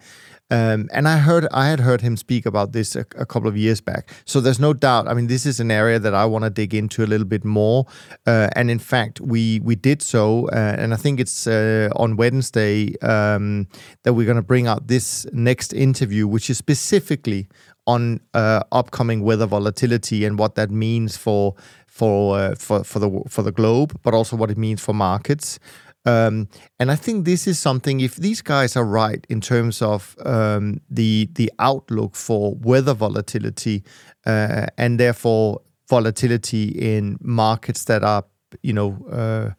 [0.50, 3.56] um, and I heard I had heard him speak about this a, a, couple of
[3.56, 4.10] years back.
[4.24, 5.06] So there's no doubt.
[5.06, 7.44] I mean, this is an area that I want to dig into a little bit
[7.44, 7.86] more.
[8.26, 10.48] Uh, and in fact, we we did so.
[10.48, 13.68] Uh, and I think it's uh, on Wednesday um,
[14.02, 17.48] that we're going to bring out this next interview, which is specifically
[17.86, 21.54] on uh, upcoming weather volatility and what that means for
[21.86, 25.58] for uh, for for the for the globe, but also what it means for markets.
[26.06, 26.48] Um,
[26.78, 28.00] and I think this is something.
[28.00, 33.84] If these guys are right in terms of um, the the outlook for weather volatility
[34.24, 38.24] uh, and therefore volatility in markets that are,
[38.62, 39.50] you know, uh,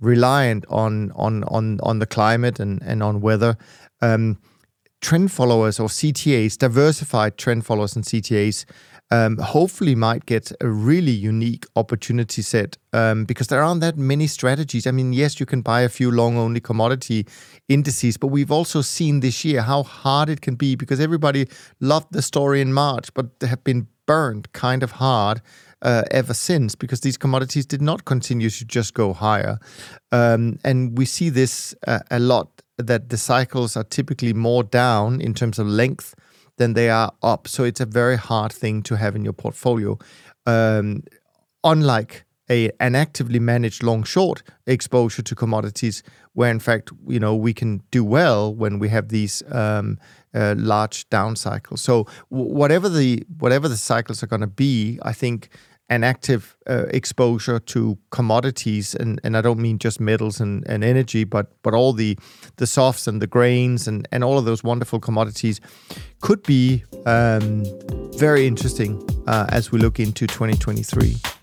[0.00, 3.56] reliant on on on on the climate and and on weather.
[4.00, 4.38] Um,
[5.00, 8.64] trend followers or CTAs, diversified trend followers and CTAs,
[9.10, 14.26] um, hopefully might get a really unique opportunity set um, because there aren't that many
[14.26, 14.86] strategies.
[14.86, 17.26] I mean, yes, you can buy a few long only commodity
[17.68, 21.48] indices, but we've also seen this year how hard it can be because everybody
[21.80, 25.40] loved the story in March, but they have been burned kind of hard.
[25.80, 29.60] Uh, ever since, because these commodities did not continue to just go higher.
[30.10, 35.20] Um, and we see this uh, a lot that the cycles are typically more down
[35.20, 36.16] in terms of length
[36.58, 37.48] then they are up.
[37.48, 39.98] So it's a very hard thing to have in your portfolio.
[40.46, 41.02] Um,
[41.64, 46.02] unlike a, an actively managed long short exposure to commodities,
[46.32, 49.98] where in fact you know we can do well when we have these um,
[50.34, 51.80] uh, large down cycles.
[51.80, 55.50] So w- whatever the whatever the cycles are going to be, I think
[55.90, 60.84] an active uh, exposure to commodities, and, and I don't mean just metals and, and
[60.84, 62.18] energy, but but all the
[62.56, 65.60] the softs and the grains and, and all of those wonderful commodities
[66.20, 67.64] could be um,
[68.16, 71.37] very interesting uh, as we look into 2023.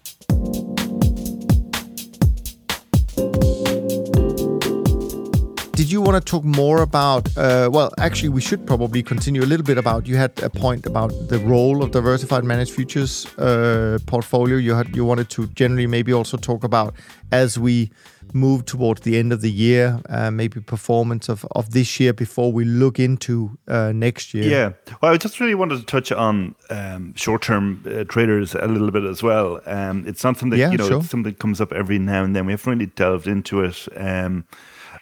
[5.76, 7.28] Did you want to talk more about?
[7.38, 10.08] Uh, well, actually, we should probably continue a little bit about.
[10.08, 14.56] You had a point about the role of diversified managed futures uh, portfolio.
[14.58, 16.96] You had you wanted to generally maybe also talk about
[17.32, 17.92] as we
[18.34, 22.52] move towards the end of the year, uh, maybe performance of, of this year before
[22.52, 24.44] we look into uh, next year?
[24.44, 24.96] Yeah.
[25.02, 28.92] Well, I just really wanted to touch on um, short term uh, traders a little
[28.92, 29.62] bit as well.
[29.66, 31.02] Um, it's something that, yeah, you know, sure.
[31.02, 32.46] something that comes up every now and then.
[32.46, 33.88] We haven't really delved into it.
[33.96, 34.46] Um,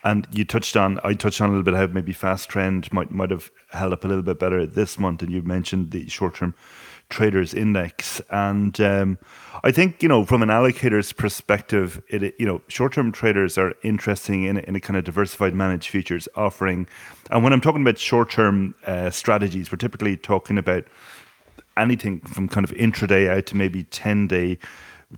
[0.04, 3.12] and you touched on, I touched on a little bit how maybe fast trend might
[3.12, 6.36] might have held up a little bit better this month, and you mentioned the short
[6.36, 6.56] term
[7.10, 8.22] traders index.
[8.30, 9.18] And um,
[9.64, 14.44] i think you know from an allocator's perspective it you know short-term traders are interesting
[14.46, 16.88] in, in a kind of diversified managed futures offering.
[17.30, 20.86] And when i'm talking about short-term uh, strategies we're typically talking about
[21.78, 24.58] anything from kind of intraday out to maybe 10 day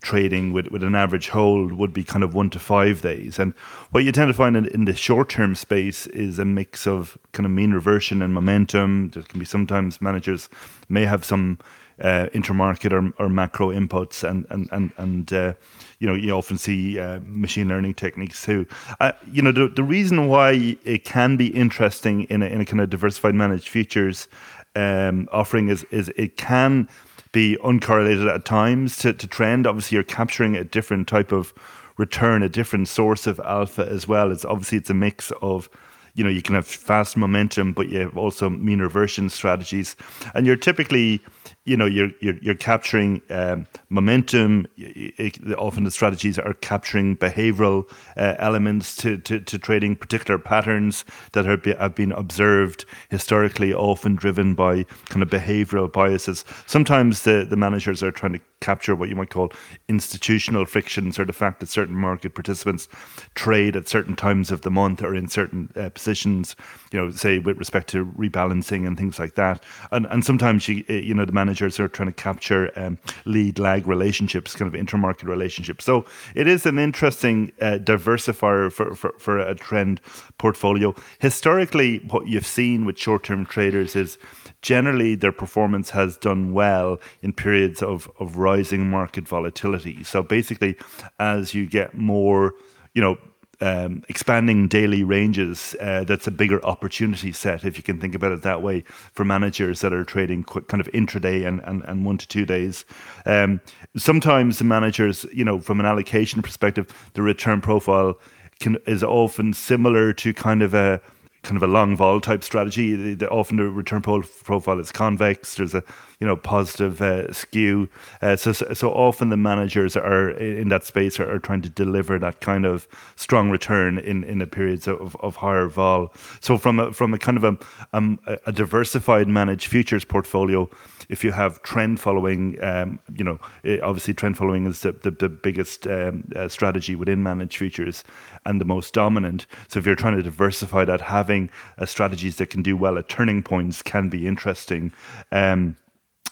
[0.02, 3.40] trading with, with an average hold would be kind of one to five days.
[3.40, 3.54] And
[3.92, 7.18] what you tend to find in, in the short term space is a mix of
[7.32, 9.10] kind of mean reversion and momentum.
[9.10, 10.50] There can be sometimes managers
[10.90, 11.60] may have some
[12.02, 15.54] uh, intermarket or, or macro inputs, and and and and uh,
[16.00, 18.66] you know you often see uh, machine learning techniques too.
[19.00, 22.66] Uh, you know the the reason why it can be interesting in a in a
[22.66, 24.28] kind of diversified managed futures
[24.76, 26.90] um, offering is is it can
[27.36, 29.68] be uncorrelated at times to, to trend.
[29.68, 31.54] Obviously, you're capturing a different type of
[31.98, 34.32] return, a different source of alpha as well.
[34.32, 35.70] It's obviously it's a mix of
[36.14, 39.98] you know you can have fast momentum but you have also mean reversion strategies
[40.34, 41.22] and you're typically
[41.66, 44.68] you know you're you're, you're capturing um, momentum.
[44.78, 51.04] It, often the strategies are capturing behavioral uh, elements to, to, to trading particular patterns
[51.34, 56.46] that are have been observed historically often driven by kind of behavioral biases.
[56.68, 59.52] Sometimes the the managers are trying to capture what you might call
[59.90, 62.88] institutional frictions or the fact that certain market participants
[63.36, 66.56] trade at certain times of the month or in certain uh, positions
[66.92, 69.64] you know say with respect to rebalancing and things like that.
[69.92, 73.88] And and sometimes you you know the managers are trying to capture um, lead lag
[73.88, 79.40] relationships kind of intermarket relationships so it is an interesting uh, diversifier for, for for
[79.40, 80.02] a trend
[80.38, 84.18] portfolio historically what you've seen with short-term traders is
[84.62, 90.04] generally their performance has done well in periods of, of rising market volatility.
[90.04, 90.76] So basically,
[91.20, 92.56] as you get more,
[92.96, 93.16] you know,
[93.62, 98.32] um, expanding daily ranges, uh, that's a bigger opportunity set, if you can think about
[98.32, 98.84] it that way,
[99.14, 102.46] for managers that are trading quick, kind of intraday and, and, and one to two
[102.46, 102.86] days.
[103.26, 103.62] Um,
[103.96, 108.20] sometimes the managers, you know, from an allocation perspective, the return profile
[108.60, 111.02] can, is often similar to kind of a
[111.46, 112.96] kind of a long vol type strategy.
[112.96, 115.56] The, the, often the return profile is convex.
[115.56, 115.84] There's a
[116.20, 117.88] you know positive uh, skew.
[118.22, 122.18] Uh, so so often the managers are in that space are, are, trying to deliver
[122.20, 126.14] that kind of strong return in in the periods of, of higher vol.
[126.42, 127.58] So from a from a kind of a
[127.94, 130.70] um, a diversified managed futures portfolio
[131.10, 135.12] if you have trend following, um, you know, eh, obviously trend following is the, the,
[135.12, 138.04] the biggest um, uh, strategy within managed futures
[138.46, 139.46] and the most dominant.
[139.68, 143.10] So if you're trying to diversify that, having uh, strategies that can do well at
[143.10, 144.94] turning points can be interesting.
[145.32, 145.78] Um,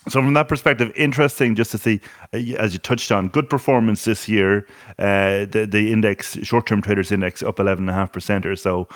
[0.08, 2.02] so from that perspective, interesting just to see,
[2.34, 4.68] as you touched on, good performance this year.
[5.00, 8.56] Uh, the the index, short term traders index, up eleven and a half percent or
[8.56, 8.88] so.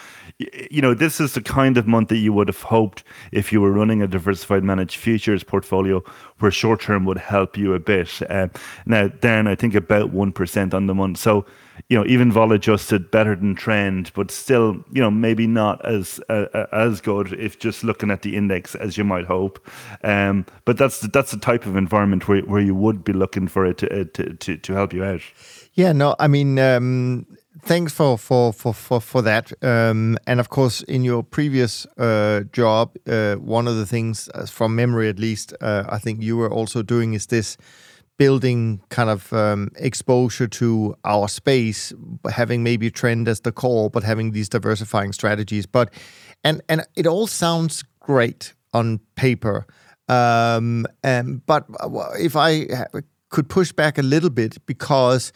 [0.69, 3.61] You know, this is the kind of month that you would have hoped if you
[3.61, 6.03] were running a diversified managed futures portfolio,
[6.39, 8.21] where short term would help you a bit.
[8.29, 8.49] Uh,
[8.85, 11.17] now, then I think about one percent on the month.
[11.19, 11.45] So
[11.89, 16.19] you know, even vol adjusted, better than trend, but still, you know, maybe not as
[16.29, 19.65] uh, as good if just looking at the index as you might hope.
[20.03, 23.47] Um, but that's the, that's the type of environment where where you would be looking
[23.47, 25.21] for it to uh, to, to, to help you out.
[25.73, 26.59] Yeah, no, I mean.
[26.59, 27.25] Um,
[27.63, 29.51] thanks for for for for, for that.
[29.63, 34.45] Um, and of course, in your previous uh, job, uh, one of the things, uh,
[34.45, 37.57] from memory at least, uh, I think you were also doing is this
[38.17, 41.93] building kind of um, exposure to our space,
[42.31, 45.65] having maybe trend as the core, but having these diversifying strategies.
[45.65, 45.93] But
[46.43, 49.65] and and it all sounds great on paper.
[50.09, 51.65] Um, and, but
[52.17, 52.67] if I
[53.29, 55.33] could push back a little bit, because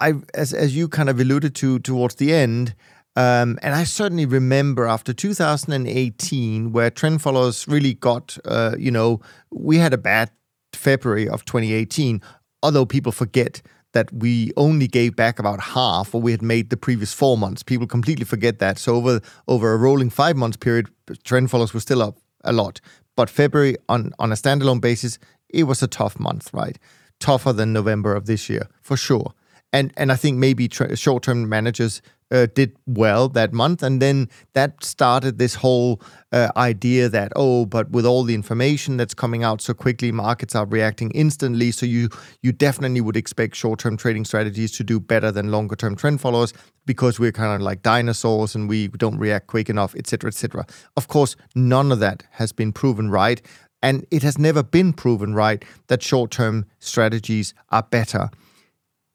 [0.00, 2.74] I, as as you kind of alluded to towards the end.
[3.16, 9.20] Um, and I certainly remember after 2018, where trend followers really got, uh, you know,
[9.52, 10.32] we had a bad
[10.76, 12.20] February of 2018,
[12.62, 13.62] although people forget
[13.92, 17.62] that we only gave back about half what we had made the previous four months.
[17.62, 18.78] People completely forget that.
[18.78, 20.88] So over over a rolling five months period,
[21.22, 22.80] trend follows were still up a lot.
[23.16, 25.18] But February on on a standalone basis,
[25.48, 26.78] it was a tough month, right?
[27.20, 29.32] Tougher than November of this year for sure.
[29.72, 34.00] And and I think maybe tra- short term managers uh, did well that month, and
[34.00, 36.00] then that started this whole
[36.32, 40.54] uh, idea that oh, but with all the information that's coming out so quickly, markets
[40.54, 41.70] are reacting instantly.
[41.70, 42.08] So you
[42.42, 46.52] you definitely would expect short-term trading strategies to do better than longer-term trend followers
[46.86, 50.66] because we're kind of like dinosaurs and we don't react quick enough, etc., etc.
[50.96, 53.40] Of course, none of that has been proven right.
[53.82, 58.30] And it has never been proven right that short term strategies are better.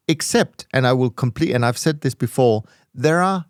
[0.06, 3.46] Except, and I will complete, and I've said this before, there are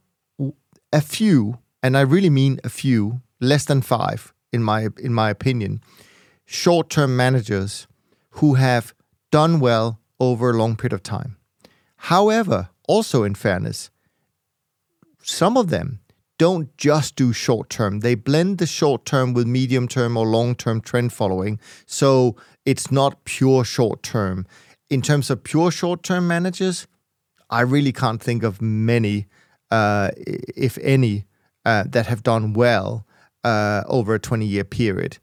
[0.93, 5.31] a few, and I really mean a few, less than five, in my in my
[5.31, 5.81] opinion,
[6.47, 7.87] short-term managers
[8.31, 8.95] who have
[9.31, 11.37] done well over a long period of time.
[11.97, 13.91] However, also in fairness,
[15.23, 16.01] some of them
[16.39, 18.01] don't just do short term.
[18.01, 21.61] They blend the short term with medium term or long term trend following.
[21.87, 24.47] So it's not pure short term.
[24.89, 26.87] In terms of pure short term managers,
[27.51, 29.27] I really can't think of many,
[29.71, 31.25] uh, if any,
[31.65, 33.07] uh, that have done well
[33.45, 35.19] uh, over a 20 year period.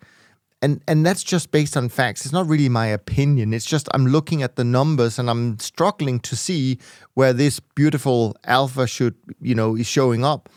[0.61, 2.25] And, and that's just based on facts.
[2.25, 3.53] It's not really my opinion.
[3.53, 6.79] It's just I'm looking at the numbers and I'm struggling to see
[7.13, 10.49] where this beautiful alpha should, you know, is showing up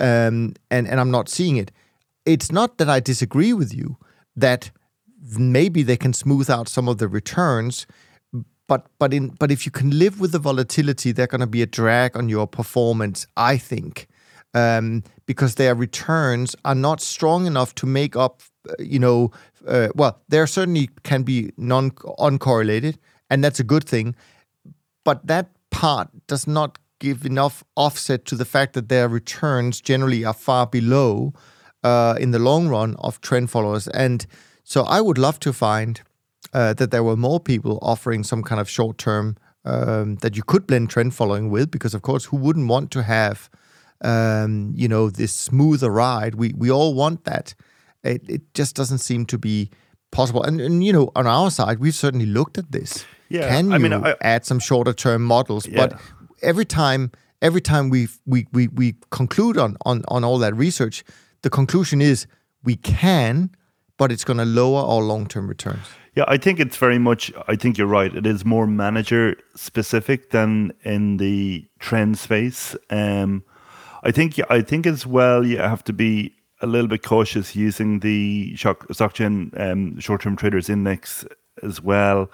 [0.00, 1.70] um, and and I'm not seeing it.
[2.24, 3.96] It's not that I disagree with you
[4.36, 4.70] that
[5.38, 7.86] maybe they can smooth out some of the returns,
[8.68, 11.62] but but in but if you can live with the volatility, they're going to be
[11.62, 13.26] a drag on your performance.
[13.36, 14.06] I think
[14.54, 18.42] um, because their returns are not strong enough to make up.
[18.68, 19.30] Uh, you know,
[19.66, 22.96] uh, well, they certainly can be non uncorrelated,
[23.30, 24.14] and that's a good thing.
[25.04, 30.24] But that part does not give enough offset to the fact that their returns generally
[30.24, 31.32] are far below
[31.84, 33.86] uh, in the long run of trend followers.
[33.88, 34.26] And
[34.64, 36.00] so I would love to find
[36.52, 40.42] uh, that there were more people offering some kind of short term um, that you
[40.42, 43.50] could blend trend following with, because of course, who wouldn't want to have
[44.00, 46.34] um, you know this smoother ride?
[46.34, 47.54] We we all want that.
[48.02, 49.70] It it just doesn't seem to be
[50.10, 50.42] possible.
[50.42, 53.04] And, and you know, on our side, we've certainly looked at this.
[53.28, 55.66] Yeah, Can you I mean, I, add some shorter term models?
[55.66, 55.88] Yeah.
[55.88, 56.00] But
[56.42, 57.10] every time
[57.42, 61.04] every time we we we we conclude on on on all that research,
[61.42, 62.26] the conclusion is
[62.64, 63.50] we can,
[63.96, 65.86] but it's going to lower our long term returns.
[66.18, 67.30] Yeah, I think it's very much.
[67.46, 68.12] I think you're right.
[68.12, 72.74] It is more manager specific than in the trend space.
[72.90, 73.44] Um,
[74.02, 78.00] I think I think as well you have to be a little bit cautious using
[78.00, 81.24] the SocGen um, short term traders index
[81.62, 82.28] as well.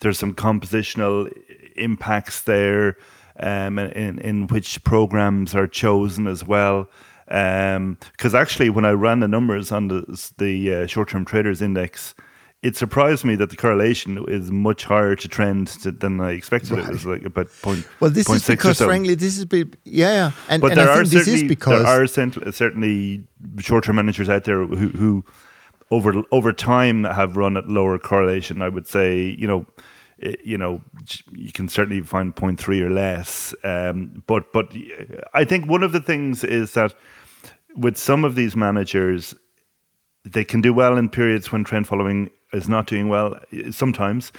[0.00, 1.32] There's some compositional
[1.76, 2.98] impacts there
[3.40, 6.86] um, in, in which programs are chosen as well.
[7.24, 11.62] Because um, actually, when I ran the numbers on the, the uh, short term traders
[11.62, 12.14] index,
[12.62, 16.72] it surprised me that the correlation is much higher to trend to, than I expected.
[16.72, 16.84] Right.
[16.84, 17.86] It was like about point.
[17.98, 20.98] Well, this is because, frankly, this is be, yeah, yeah, and, but and there I
[20.98, 23.24] are this is because there are certainly
[23.58, 25.24] short-term managers out there who, who
[25.90, 28.62] over over time have run at lower correlation.
[28.62, 29.66] I would say, you know,
[30.44, 30.80] you know,
[31.32, 33.54] you can certainly find 0.3 or less.
[33.64, 34.72] Um, but but
[35.34, 36.94] I think one of the things is that
[37.74, 39.34] with some of these managers,
[40.24, 43.38] they can do well in periods when trend following is not doing well
[43.70, 44.32] sometimes,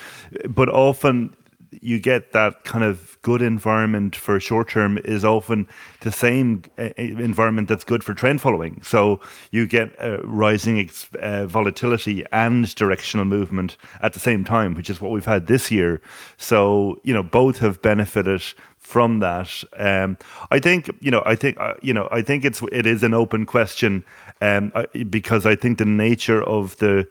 [0.47, 1.35] but often
[1.81, 5.67] you get that kind of good environment for short term is often
[6.01, 8.81] the same uh, environment that's good for trend following.
[8.83, 9.19] So
[9.51, 9.91] you get
[10.23, 10.89] rising
[11.21, 15.71] uh, volatility and directional movement at the same time, which is what we've had this
[15.71, 16.01] year.
[16.37, 18.43] So you know both have benefited
[18.77, 19.63] from that.
[19.77, 20.17] Um,
[20.51, 23.13] I think you know I think uh, you know I think it's it is an
[23.13, 24.03] open question
[24.41, 24.71] um,
[25.09, 27.07] because I think the nature of the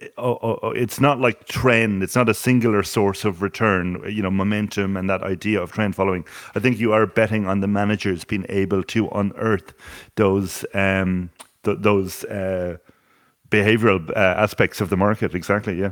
[0.00, 2.02] it's not like trend.
[2.02, 4.02] It's not a singular source of return.
[4.08, 6.24] You know, momentum and that idea of trend following.
[6.54, 9.72] I think you are betting on the managers being able to unearth
[10.14, 11.30] those um,
[11.64, 12.76] th- those uh,
[13.50, 15.34] behavioral uh, aspects of the market.
[15.34, 15.78] Exactly.
[15.78, 15.90] Yeah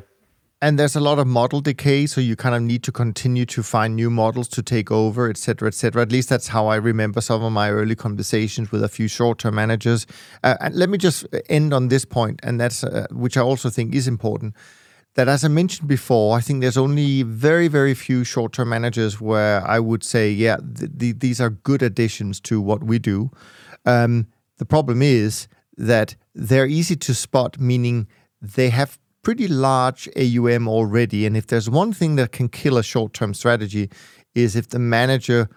[0.62, 3.62] and there's a lot of model decay so you kind of need to continue to
[3.62, 6.02] find new models to take over et cetera et cetera.
[6.02, 9.54] At least that's how i remember some of my early conversations with a few short-term
[9.54, 10.06] managers.
[10.42, 13.68] Uh, and let me just end on this point and that's uh, which i also
[13.70, 14.54] think is important
[15.14, 19.66] that as i mentioned before i think there's only very very few short-term managers where
[19.66, 23.30] i would say yeah th- th- these are good additions to what we do.
[23.84, 24.26] Um,
[24.58, 28.08] the problem is that they're easy to spot meaning
[28.40, 31.26] they have pretty large AUM already.
[31.26, 33.90] And if there's one thing that can kill a short term strategy,
[34.36, 35.48] is if the manager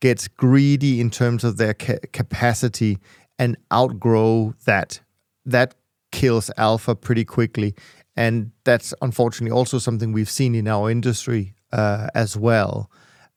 [0.00, 2.98] gets greedy in terms of their ca- capacity
[3.38, 5.00] and outgrow that.
[5.46, 5.76] That
[6.10, 7.76] kills alpha pretty quickly.
[8.16, 12.90] And that's unfortunately also something we've seen in our industry uh, as well.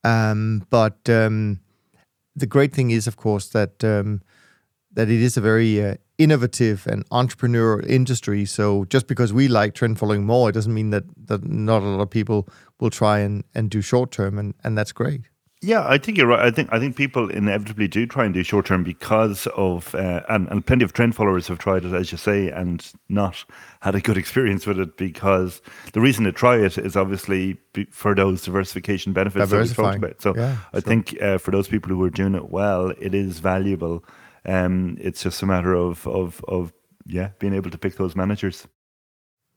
[0.03, 1.59] Um, but um,
[2.35, 4.21] the great thing is, of course, that um,
[4.93, 8.45] that it is a very uh, innovative and entrepreneurial industry.
[8.45, 11.85] So just because we like trend following more, it doesn't mean that that not a
[11.85, 12.47] lot of people
[12.79, 15.21] will try and and do short term, and and that's great.
[15.61, 16.39] Yeah, I think you're right.
[16.39, 20.21] I think I think people inevitably do try and do short term because of uh,
[20.29, 23.43] and and plenty of trend followers have tried it, as you say, and not
[23.81, 25.61] had a good experience with it because
[25.93, 27.57] the reason to try it is obviously
[27.89, 30.21] for those diversification benefits that we talked about.
[30.21, 30.81] So yeah, I sure.
[30.81, 34.05] think uh, for those people who are doing it well, it is valuable.
[34.47, 36.73] Um, it's just a matter of of of
[37.05, 38.67] yeah being able to pick those managers.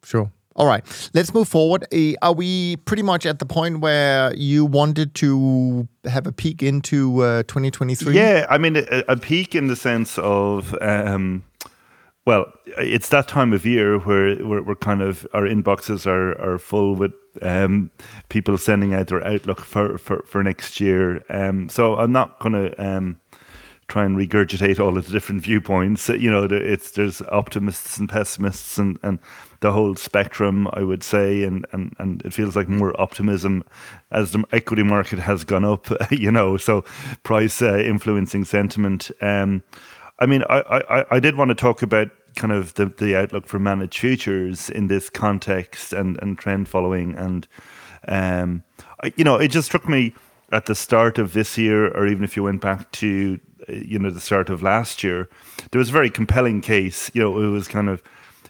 [0.05, 0.31] Sure.
[0.57, 0.85] All right,
[1.15, 1.87] let's move forward.
[1.95, 6.63] Uh, are we pretty much at the point where you wanted to have a peek
[6.63, 8.15] into uh, 2023?
[8.15, 11.45] Yeah, I mean, a, a, peek in the sense of, um,
[12.27, 16.59] well, it's that time of year where we're, we're kind of, our inboxes are, are
[16.59, 17.13] full with
[17.43, 17.93] um,
[18.29, 21.23] people sending out their outlook for, for, for next year.
[21.31, 23.21] Um, so I'm not going to um,
[23.91, 26.09] try and regurgitate all of the different viewpoints.
[26.09, 29.19] You know, it's there's optimists and pessimists and, and
[29.61, 33.65] the whole spectrum, I would say, and, and, and it feels like more optimism
[34.11, 36.85] as the equity market has gone up, you know, so
[37.25, 39.11] price uh, influencing sentiment.
[39.21, 39.63] Um,
[40.21, 43.47] I mean, I, I, I did want to talk about kind of the, the outlook
[43.47, 47.15] for managed futures in this context and, and trend following.
[47.17, 47.49] And,
[48.07, 48.63] um,
[49.03, 50.15] I, you know, it just struck me
[50.53, 53.39] at the start of this year, or even if you went back to,
[53.73, 55.29] you know, the start of last year,
[55.71, 57.11] there was a very compelling case.
[57.15, 58.03] You know, it was kind of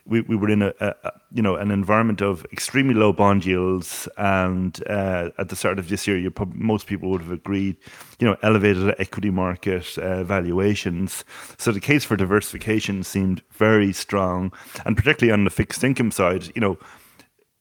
[0.07, 4.09] we, we were in a, a, you know an environment of extremely low bond yields,
[4.19, 7.77] and uh, at the start of this year, probably, most people would have agreed,
[8.19, 11.25] you know, elevated equity market uh, valuations.
[11.59, 14.53] So the case for diversification seemed very strong,
[14.85, 16.79] and particularly on the fixed income side, you know.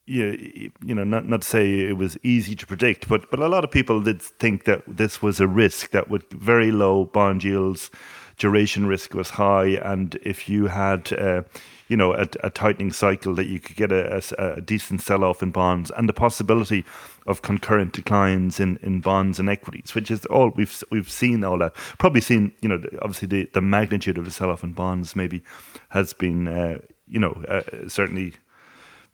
[0.10, 3.48] You, you know, not not to say it was easy to predict, but but a
[3.48, 7.44] lot of people did think that this was a risk that with very low bond
[7.44, 7.92] yields,
[8.38, 11.44] duration risk was high, and if you had uh,
[11.90, 15.24] you know a, a tightening cycle that you could get a, a, a decent sell
[15.24, 16.84] off in bonds and the possibility
[17.28, 21.60] of concurrent declines in, in bonds and equities, which is all we've we've seen all
[21.60, 21.76] that.
[22.00, 25.44] Probably seen you know obviously the, the magnitude of the sell off in bonds maybe
[25.90, 28.34] has been uh, you know uh, certainly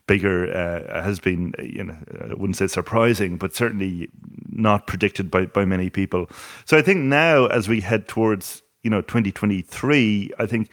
[0.07, 1.97] bigger uh, has been you know
[2.29, 4.09] I wouldn't say surprising but certainly
[4.49, 6.29] not predicted by by many people.
[6.65, 10.69] So i think now as we head towards you know 2023 i think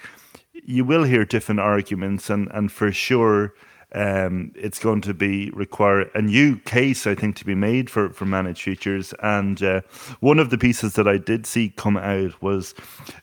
[0.65, 3.55] you will hear different arguments, and and for sure
[3.95, 8.11] um, it's going to be require a new case, I think, to be made for,
[8.11, 9.13] for managed futures.
[9.23, 9.83] And uh,
[10.21, 12.75] one of the pieces that I did see come out was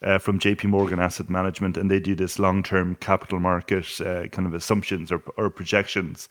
[0.04, 4.28] uh, from JP Morgan Asset Management, and they do this long term capital market uh,
[4.28, 6.30] kind of assumptions or, or projections.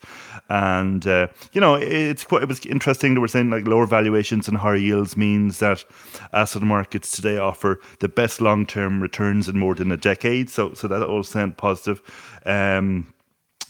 [0.49, 3.13] And, uh, you know, it's quite, it was interesting.
[3.13, 5.83] They were saying like lower valuations and higher yields means that
[6.33, 10.49] asset markets today offer the best long term returns in more than a decade.
[10.49, 12.01] So, so that all sounds positive.
[12.45, 13.13] Um,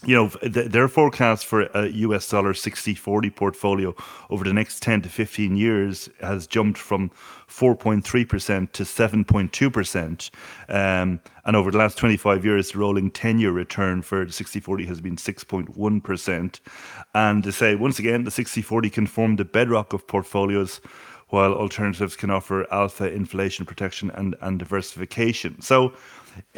[0.04, 3.94] you know, their forecast for a US dollar 60 40 portfolio
[4.30, 7.10] over the next 10 to 15 years has jumped from
[7.48, 10.30] 4.3% to 7.2%.
[10.68, 14.60] Um, and over the last 25 years, the rolling 10 year return for the 60
[14.60, 16.60] 40 has been 6.1%.
[17.14, 20.80] And to say, once again, the 60 40 can form the bedrock of portfolios
[21.30, 25.60] while alternatives can offer alpha inflation protection and, and diversification.
[25.60, 25.94] So,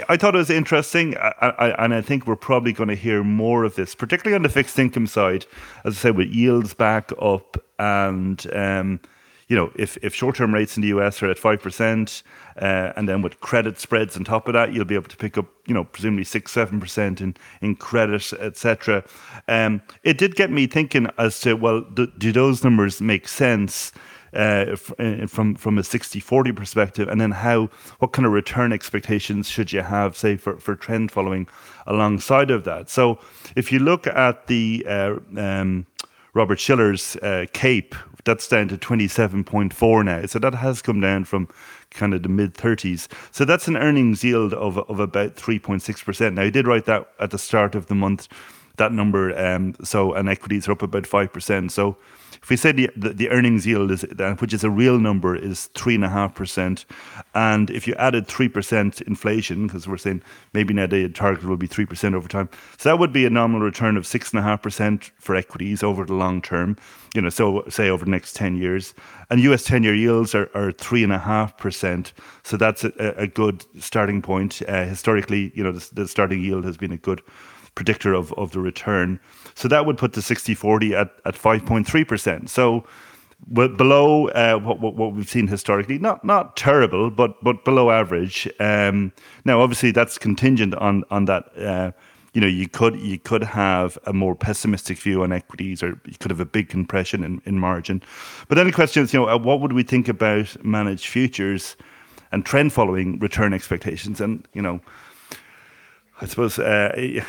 [0.08, 3.22] I thought it was interesting, I, I, and I think we're probably going to hear
[3.22, 5.46] more of this, particularly on the fixed income side.
[5.84, 9.00] As I said, with yields back up, and um,
[9.48, 12.22] you know, if if short term rates in the US are at five percent,
[12.56, 15.36] uh, and then with credit spreads on top of that, you'll be able to pick
[15.36, 19.04] up, you know, presumably six seven percent in in credit, etc.
[19.48, 23.92] Um, it did get me thinking as to well, do, do those numbers make sense?
[24.34, 27.68] Uh, from from a 60-40 perspective, and then how
[27.98, 31.46] what kind of return expectations should you have, say for for trend following
[31.86, 32.88] alongside of that.
[32.88, 33.18] So
[33.56, 35.86] if you look at the uh, um,
[36.34, 40.26] Robert Shiller's uh, CAPE, that's down to 27.4 now.
[40.26, 41.48] So that has come down from
[41.90, 43.08] kind of the mid 30s.
[43.32, 46.34] So that's an earnings yield of, of about 3.6%.
[46.34, 48.28] Now, I did write that at the start of the month,
[48.76, 49.36] that number.
[49.38, 51.70] Um, so, and equities are up about 5%.
[51.70, 51.96] So
[52.42, 54.04] if we say the, the, the earnings yield is
[54.38, 55.96] which is a real number is three
[57.34, 61.56] and if you added three percent inflation, because we're saying maybe now the target will
[61.56, 62.48] be three percent over time,
[62.78, 65.84] so that would be a nominal return of six and a half percent for equities
[65.84, 66.76] over the long term.
[67.14, 68.92] You know, so say over the next ten years,
[69.30, 69.62] and U.S.
[69.62, 72.12] ten-year yields are, are three and a half percent.
[72.42, 74.62] So that's a, a good starting point.
[74.66, 77.22] Uh, historically, you know, the, the starting yield has been a good
[77.74, 79.18] predictor of, of the return.
[79.54, 82.48] So that would put the 60 40 at, at 5.3%.
[82.48, 82.84] So
[83.52, 85.98] below uh, what, what, what we've seen historically.
[85.98, 88.48] Not not terrible, but but below average.
[88.60, 89.12] Um,
[89.44, 91.56] now, obviously, that's contingent on on that.
[91.58, 91.92] Uh,
[92.34, 96.14] you know, you could you could have a more pessimistic view on equities, or you
[96.18, 98.02] could have a big compression in, in margin.
[98.48, 101.76] But then the question is, you know, uh, what would we think about managed futures
[102.30, 104.18] and trend following return expectations?
[104.20, 104.80] And you know,
[106.22, 107.20] I suppose uh,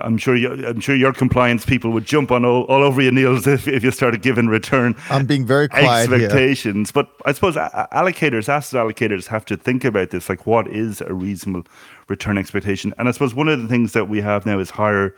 [0.00, 3.10] I'm sure you, I'm sure your compliance people would jump on all, all over you,
[3.10, 4.96] Niels, if, if you started giving return.
[5.10, 7.02] I'm being very quiet expectations, here.
[7.02, 10.30] but I suppose allocators, asset allocators, have to think about this.
[10.30, 11.66] Like, what is a reasonable
[12.08, 12.94] return expectation?
[12.96, 15.14] And I suppose one of the things that we have now is higher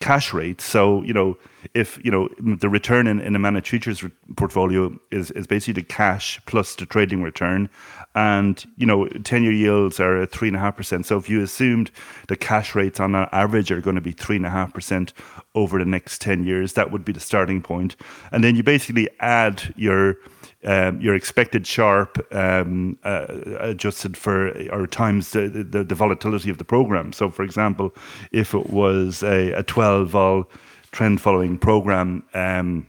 [0.00, 0.64] cash rates.
[0.64, 1.38] So you know,
[1.74, 4.04] if you know the return in, in a managed futures
[4.36, 7.70] portfolio is is basically the cash plus the trading return,
[8.14, 11.06] and you know, ten-year yields are at three and a half percent.
[11.06, 11.90] So if you assumed
[12.28, 15.12] the cash rates on average are going to be three and a half percent
[15.54, 17.70] over the next ten years, that would be the starting point.
[17.70, 17.96] point,
[18.32, 20.16] and then you basically add your
[20.64, 23.26] um, your expected Sharpe um, uh,
[23.60, 27.12] adjusted for or times the, the, the, volatility of the program.
[27.12, 27.94] So, for example,
[28.30, 30.50] if it was a, a 12 vol
[30.90, 32.86] trend following program um,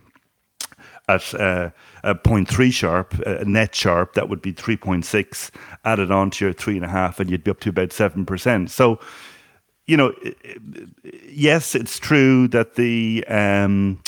[1.08, 1.70] at uh,
[2.04, 5.52] a 0.3 Sharpe, a net Sharpe, that would be 3.6
[5.86, 8.70] added on to your three and a half, and you'd be up to about 7%.
[8.70, 9.00] So,
[9.88, 10.14] you know,
[11.30, 14.00] yes, it's true that the um,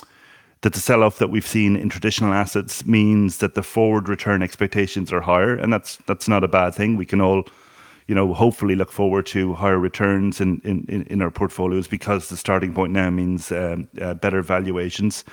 [0.61, 5.11] that the sell-off that we've seen in traditional assets means that the forward return expectations
[5.11, 6.95] are higher, and that's that's not a bad thing.
[6.95, 7.43] We can all,
[8.07, 12.37] you know, hopefully look forward to higher returns in in, in our portfolios because the
[12.37, 15.25] starting point now means um, uh, better valuations.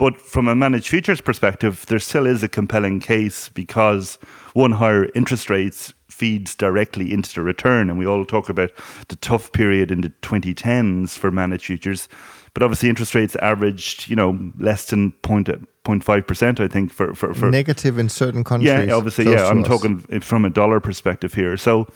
[0.00, 4.18] But from a managed futures perspective, there still is a compelling case because
[4.54, 7.90] one, higher interest rates feeds directly into the return.
[7.90, 8.70] And we all talk about
[9.08, 12.08] the tough period in the 2010s for managed futures.
[12.54, 17.34] But obviously, interest rates averaged, you know, less than 0.5 percent, I think, for, for,
[17.34, 18.68] for negative in certain countries.
[18.88, 19.48] Yeah, obviously, yeah.
[19.48, 21.58] I'm talking from a dollar perspective here.
[21.58, 21.86] So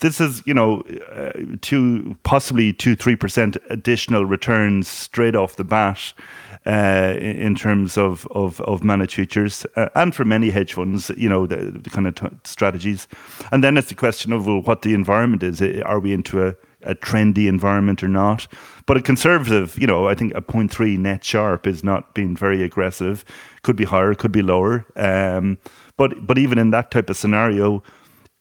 [0.00, 0.80] this is, you know,
[1.12, 6.14] uh, two possibly two three percent additional returns straight off the bat
[6.66, 11.28] uh, in terms of, of, of managed futures uh, and for many hedge funds, you
[11.28, 13.06] know, the, the kind of t- strategies.
[13.52, 15.60] And then it's the question of well, what the environment is.
[15.60, 18.46] Are we into a, a trendy environment or not?
[18.86, 22.62] But a conservative, you know, I think a 0.3 net Sharpe is not being very
[22.62, 23.24] aggressive.
[23.62, 24.86] Could be higher, could be lower.
[24.96, 25.58] Um,
[25.96, 27.82] but but even in that type of scenario,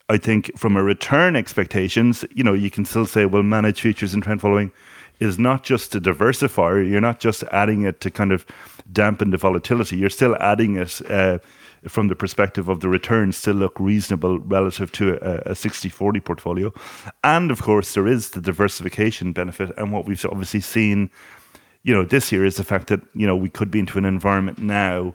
[0.10, 4.14] I think from a return expectations, you know, you can still say, well, manage futures
[4.14, 4.72] and trend following
[5.20, 6.88] is not just a diversifier.
[6.88, 8.46] You're not just adding it to kind of
[8.92, 9.98] dampen the volatility.
[9.98, 11.40] You're still adding it uh,
[11.88, 16.74] from the perspective of the returns still look reasonable relative to a, a 60-40 portfolio.
[17.24, 19.72] And of course, there is the diversification benefit.
[19.78, 21.10] And what we've obviously seen,
[21.84, 24.06] you know, this year is the fact that, you know, we could be into an
[24.06, 25.14] environment now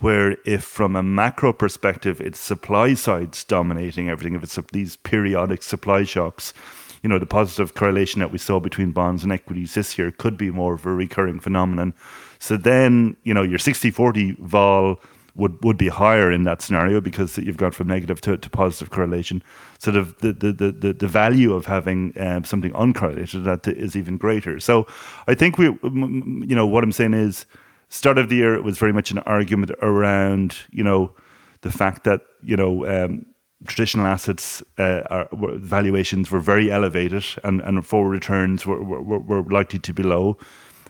[0.00, 5.62] where if from a macro perspective, it's supply sides dominating everything, if it's these periodic
[5.62, 6.54] supply shocks,
[7.02, 10.36] you know, the positive correlation that we saw between bonds and equities this year could
[10.36, 11.94] be more of a recurring phenomenon.
[12.38, 15.00] So then, you know, your 60 40 vol
[15.34, 18.90] would, would be higher in that scenario because you've gone from negative to, to positive
[18.90, 19.42] correlation.
[19.78, 24.16] So the, the, the, the, the value of having um, something uncorrelated that is even
[24.16, 24.58] greater.
[24.58, 24.86] So
[25.28, 27.46] I think we, you know, what I'm saying is,
[27.90, 31.14] start of the year it was very much an argument around, you know,
[31.62, 33.26] the fact that you know um,
[33.66, 39.42] traditional assets uh, are, valuations were very elevated and, and forward returns were, were, were
[39.42, 40.38] likely to be low.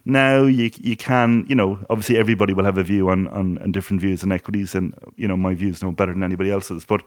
[0.04, 3.72] Now you you can you know obviously everybody will have a view on, on, on
[3.72, 7.02] different views on equities and you know my views no better than anybody else's but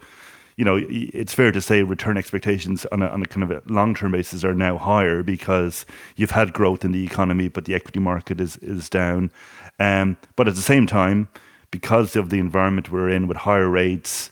[0.56, 3.64] you know it's fair to say return expectations on a, on a kind of a
[3.66, 5.86] long term basis are now higher because
[6.16, 9.32] you've had growth in the economy but the equity market is is down
[9.80, 11.28] um, but at the same time
[11.72, 14.32] because of the environment we're in with higher rates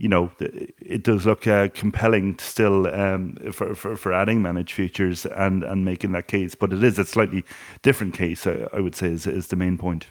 [0.00, 5.26] you know, it does look uh, compelling still um, for, for, for adding managed futures
[5.26, 6.54] and, and making that case.
[6.54, 7.44] But it is a slightly
[7.82, 10.06] different case, I, I would say, is, is the main point.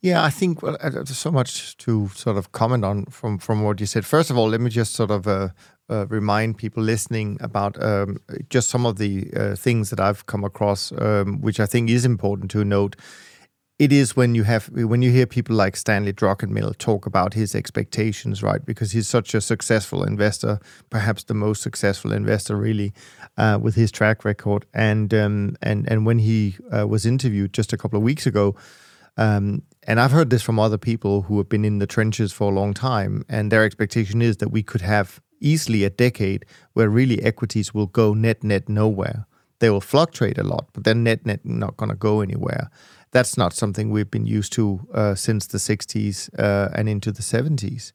[0.00, 3.80] Yeah, I think well, there's so much to sort of comment on from from what
[3.80, 4.04] you said.
[4.04, 5.48] First of all, let me just sort of uh,
[5.88, 8.18] uh, remind people listening about um,
[8.50, 12.04] just some of the uh, things that I've come across, um, which I think is
[12.04, 12.96] important to note
[13.78, 17.54] it is when you have when you hear people like Stanley Druckenmiller talk about his
[17.54, 18.64] expectations, right?
[18.64, 20.60] Because he's such a successful investor,
[20.90, 22.92] perhaps the most successful investor, really,
[23.36, 24.64] uh, with his track record.
[24.72, 28.54] And um, and and when he uh, was interviewed just a couple of weeks ago,
[29.16, 32.52] um, and I've heard this from other people who have been in the trenches for
[32.52, 36.88] a long time, and their expectation is that we could have easily a decade where
[36.88, 39.26] really equities will go net net nowhere.
[39.58, 42.70] They will fluctuate a lot, but then net net not going to go anywhere
[43.14, 47.22] That's not something we've been used to uh, since the 60s uh, and into the
[47.22, 47.92] 70s.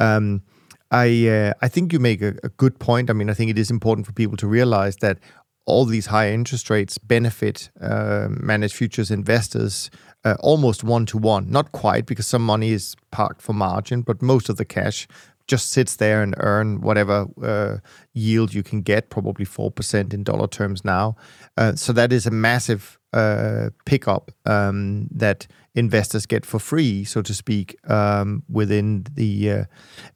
[0.00, 0.42] Um,
[0.90, 3.08] I uh, I think you make a, a, good point.
[3.08, 5.18] I mean, I think it is important for people to realize that
[5.66, 9.90] all these high interest rates benefit uh, managed futures investors
[10.24, 11.48] uh, almost one to one.
[11.48, 15.06] Not quite, because some money is parked for margin, but most of the cash
[15.46, 17.78] just sits there and earn whatever uh,
[18.14, 21.16] yield you can get, probably four percent in dollar terms now.
[21.56, 27.22] Uh, so that is a massive uh, pickup um, that investors get for free, so
[27.22, 29.64] to speak, um, within the uh,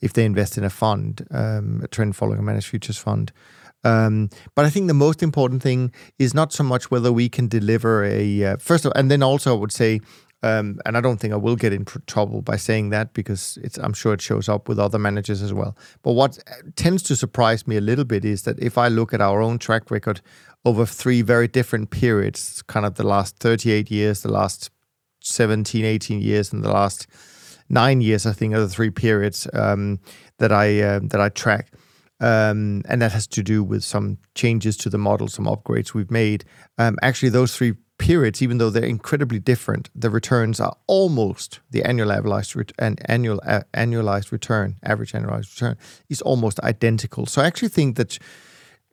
[0.00, 3.32] if they invest in a fund, um, a trend following managed futures fund.
[3.84, 7.48] Um, but I think the most important thing is not so much whether we can
[7.48, 10.00] deliver a uh, first of, and then also I would say,
[10.42, 13.78] um, and I don't think I will get in trouble by saying that because it's
[13.78, 15.76] I'm sure it shows up with other managers as well.
[16.02, 16.38] But what
[16.76, 19.58] tends to surprise me a little bit is that if I look at our own
[19.58, 20.20] track record
[20.64, 24.70] over three very different periods, kind of the last 38 years, the last
[25.20, 27.06] 17, 18 years, and the last
[27.68, 30.00] nine years, I think are the three periods um,
[30.38, 31.72] that I uh, that I track
[32.20, 36.10] um, and that has to do with some changes to the model, some upgrades we've
[36.10, 36.44] made.
[36.78, 41.82] Um, actually, those three periods, even though they're incredibly different, the returns are almost the
[41.82, 45.76] annualized ret- and annual uh, annualized return, average annualized return
[46.08, 47.26] is almost identical.
[47.26, 48.18] So I actually think that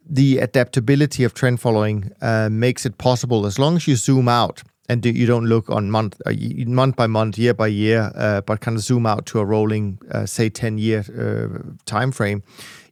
[0.09, 4.63] the adaptability of trend following uh, makes it possible as long as you zoom out
[4.89, 6.31] and you don't look on month uh,
[6.65, 9.99] month by month, year by year, uh, but kind of zoom out to a rolling,
[10.11, 12.41] uh, say, ten year uh, time frame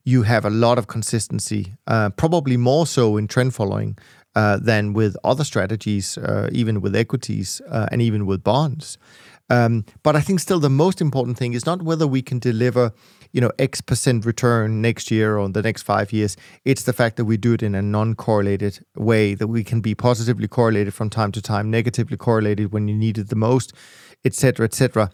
[0.08, 3.98] you have a lot of consistency, uh, probably more so in trend following
[4.36, 6.20] than with other strategies,
[6.52, 9.00] even with equities and even with bonds.
[9.50, 12.92] Um, but I think still the most important thing is not whether we can deliver,
[13.36, 16.38] you know, X percent return next year or the next five years.
[16.64, 19.94] It's the fact that we do it in a non-correlated way, that we can be
[19.94, 23.74] positively correlated from time to time, negatively correlated when you need it the most,
[24.24, 25.10] etc., etc.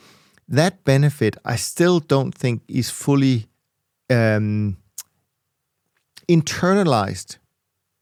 [0.48, 3.48] That benefit, I still don't think is fully
[4.08, 4.78] um,
[6.30, 7.40] internalized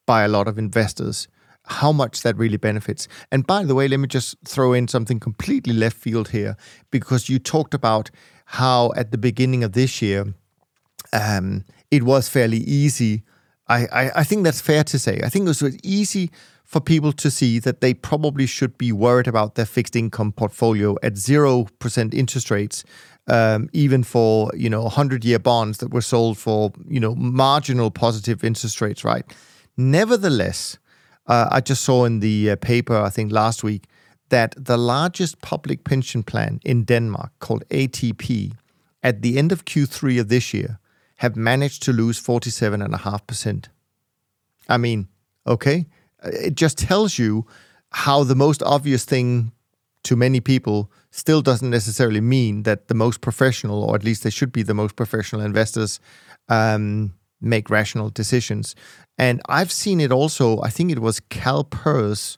[0.06, 1.30] by a lot of investors
[1.64, 3.08] how much that really benefits.
[3.32, 6.58] And by the way, let me just throw in something completely left field here,
[6.92, 8.12] because you talked about
[8.54, 10.34] how at the beginning of this year,
[11.14, 13.24] um, it was fairly easy.
[13.68, 15.22] I, I, I, think that's fair to say.
[15.24, 16.32] I think it was easy
[16.66, 20.96] for people to see that they probably should be worried about their fixed income portfolio
[21.04, 22.84] at 0% interest rates
[23.28, 27.92] um, even for you know 100 year bonds that were sold for you know marginal
[27.92, 29.26] positive interest rates right
[29.78, 30.80] nevertheless
[31.28, 33.84] uh, i just saw in the uh, paper i think last week
[34.30, 38.52] that the largest public pension plan in denmark called atp
[39.04, 40.80] at the end of q3 of this year
[41.18, 43.66] have managed to lose 47.5%
[44.68, 45.08] i mean
[45.46, 45.86] okay
[46.24, 47.46] it just tells you
[47.92, 49.52] how the most obvious thing
[50.04, 54.30] to many people still doesn't necessarily mean that the most professional, or at least they
[54.30, 56.00] should be the most professional investors,
[56.48, 58.76] um, make rational decisions.
[59.18, 62.38] And I've seen it also, I think it was CalPERS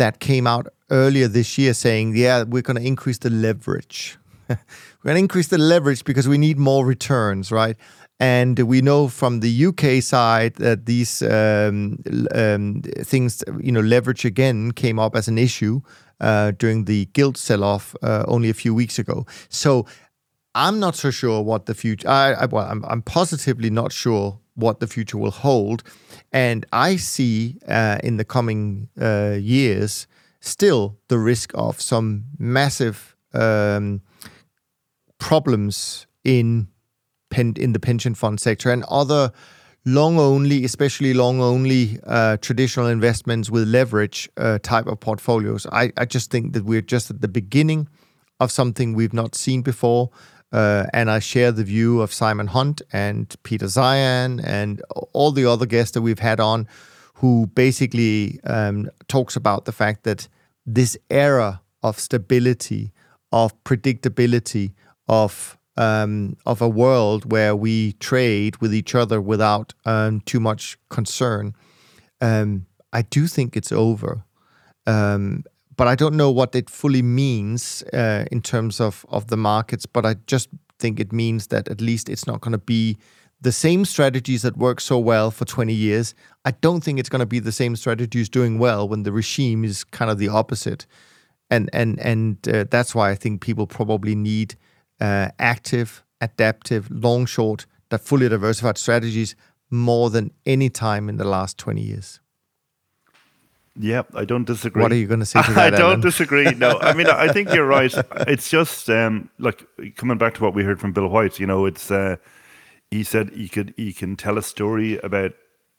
[0.00, 4.16] that came out earlier this year saying, yeah, we're going to increase the leverage.
[4.48, 4.56] we're
[5.04, 7.76] going to increase the leverage because we need more returns, right?
[8.18, 11.98] And we know from the UK side that these um,
[12.34, 15.82] um, things, you know, leverage again came up as an issue
[16.20, 19.26] uh, during the gilt sell-off uh, only a few weeks ago.
[19.50, 19.86] So
[20.54, 22.08] I'm not so sure what the future.
[22.08, 25.82] I, I well, I'm, I'm positively not sure what the future will hold,
[26.32, 30.06] and I see uh, in the coming uh, years
[30.40, 34.00] still the risk of some massive um,
[35.18, 36.68] problems in
[37.30, 39.32] pen, in the pension fund sector and other
[39.84, 45.66] long only, especially long only uh, traditional investments with leverage uh, type of portfolios.
[45.72, 47.88] I, I just think that we're just at the beginning
[48.40, 50.10] of something we've not seen before.
[50.52, 54.82] Uh, and I share the view of Simon Hunt and Peter Zeihan and
[55.12, 56.66] all the other guests that we've had on,
[57.14, 60.28] who basically um, talks about the fact that
[60.66, 62.92] this era of stability,
[63.32, 64.72] of predictability,
[65.08, 70.76] of um, of a world where we trade with each other without um, too much
[70.90, 71.54] concern.
[72.20, 74.24] Um, I do think it's over,
[74.86, 75.44] um,
[75.80, 79.86] but I don't know what it fully means uh, in terms of of the markets.
[79.86, 82.98] But I just think it means that at least it's not going to be
[83.40, 86.14] the same strategies that work so well for 20 years.
[86.44, 89.64] I don't think it's going to be the same strategies doing well when the regime
[89.64, 90.84] is kind of the opposite,
[91.48, 94.56] and and and uh, that's why I think people probably need
[95.00, 99.34] uh, active, adaptive, long, short, that fully diversified strategies
[99.70, 102.20] more than any time in the last 20 years.
[103.76, 104.82] Yeah, I don't disagree.
[104.82, 105.74] What are you going to say to that?
[105.74, 106.50] I don't disagree.
[106.54, 107.92] No, I mean I think you're right.
[108.28, 109.66] It's just um, like
[109.96, 111.38] coming back to what we heard from Bill White.
[111.38, 112.16] You know, it's uh,
[112.90, 115.32] he said he could he can tell a story about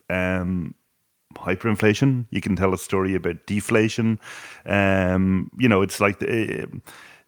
[0.09, 0.75] um,
[1.35, 2.27] hyperinflation.
[2.29, 4.19] You can tell a story about deflation.
[4.65, 6.67] Um, you know, it's like the,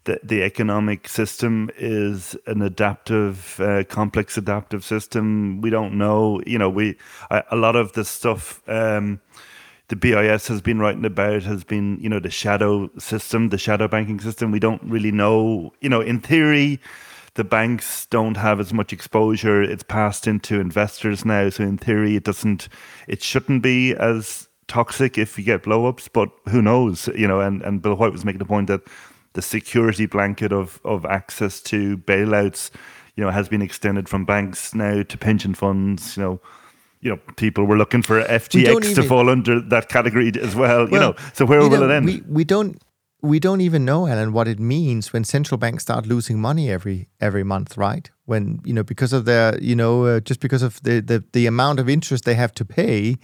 [0.06, 5.62] the the economic system is an adaptive, uh, complex adaptive system.
[5.62, 6.42] We don't know.
[6.46, 6.98] You know, we
[7.30, 8.62] a, a lot of the stuff.
[8.68, 9.20] Um,
[9.94, 13.88] the BIS has been writing about has been, you know, the shadow system, the shadow
[13.88, 14.50] banking system.
[14.50, 16.80] We don't really know, you know, in theory,
[17.36, 19.62] the banks don't have as much exposure.
[19.62, 21.50] It's passed into investors now.
[21.50, 22.70] So in theory, it doesn't,
[23.08, 27.62] it shouldn't be as toxic if you get blowups, but who knows, you know, and,
[27.62, 28.82] and Bill White was making the point that
[29.34, 32.72] the security blanket of, of access to bailouts,
[33.16, 36.42] you know, has been extended from banks now to pension funds, you know,
[37.04, 40.84] you know, people were looking for FTX even- to fall under that category as well.
[40.90, 42.06] you know, so where will it end?
[42.06, 42.82] We, we don't
[43.22, 47.08] we don't even know, Alan, what it means when central banks start losing money every
[47.20, 48.10] every month, right?
[48.26, 51.46] When you know because of their you know uh, just because of the, the the
[51.48, 53.18] amount of interest they have to pay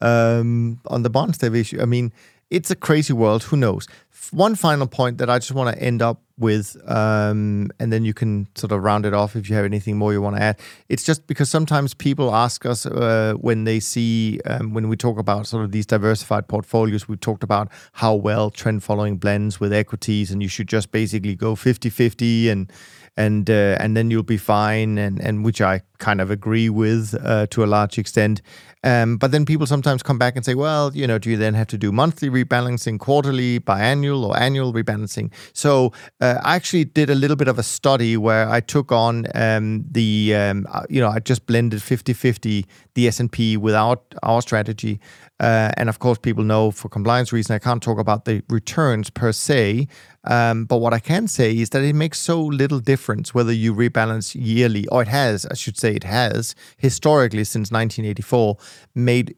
[0.00, 1.80] um, on the bonds they've issued.
[1.80, 2.12] I mean,
[2.50, 3.44] it's a crazy world.
[3.44, 3.86] Who knows?
[4.12, 8.04] F- One final point that I just want to end up with, um, and then
[8.04, 10.42] you can sort of round it off if you have anything more you want to
[10.42, 10.58] add.
[10.88, 15.18] It's just because sometimes people ask us uh, when they see, um, when we talk
[15.18, 19.72] about sort of these diversified portfolios, we've talked about how well trend following blends with
[19.72, 22.72] equities, and you should just basically go 50 50 and
[23.16, 27.14] and uh, and then you'll be fine, and and which I kind of agree with
[27.22, 28.42] uh, to a large extent.
[28.84, 31.54] Um, but then people sometimes come back and say, well, you know, do you then
[31.54, 35.32] have to do monthly rebalancing, quarterly, biannual, or annual rebalancing?
[35.54, 39.26] So uh, I actually did a little bit of a study where I took on
[39.34, 45.00] um, the, um, uh, you know, I just blended 50-50 the S&P without our strategy.
[45.40, 49.10] Uh, and of course, people know for compliance reasons, I can't talk about the returns
[49.10, 49.88] per se.
[50.24, 53.74] Um, but what I can say is that it makes so little difference whether you
[53.74, 58.56] rebalance yearly, or it has, I should say, it has historically since 1984
[58.94, 59.34] made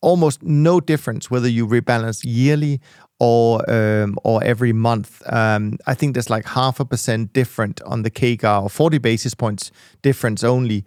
[0.00, 2.78] almost no difference whether you rebalance yearly
[3.18, 5.22] or um, or every month.
[5.32, 9.34] Um, I think there's like half a percent different on the CAGR or 40 basis
[9.34, 9.70] points
[10.02, 10.84] difference only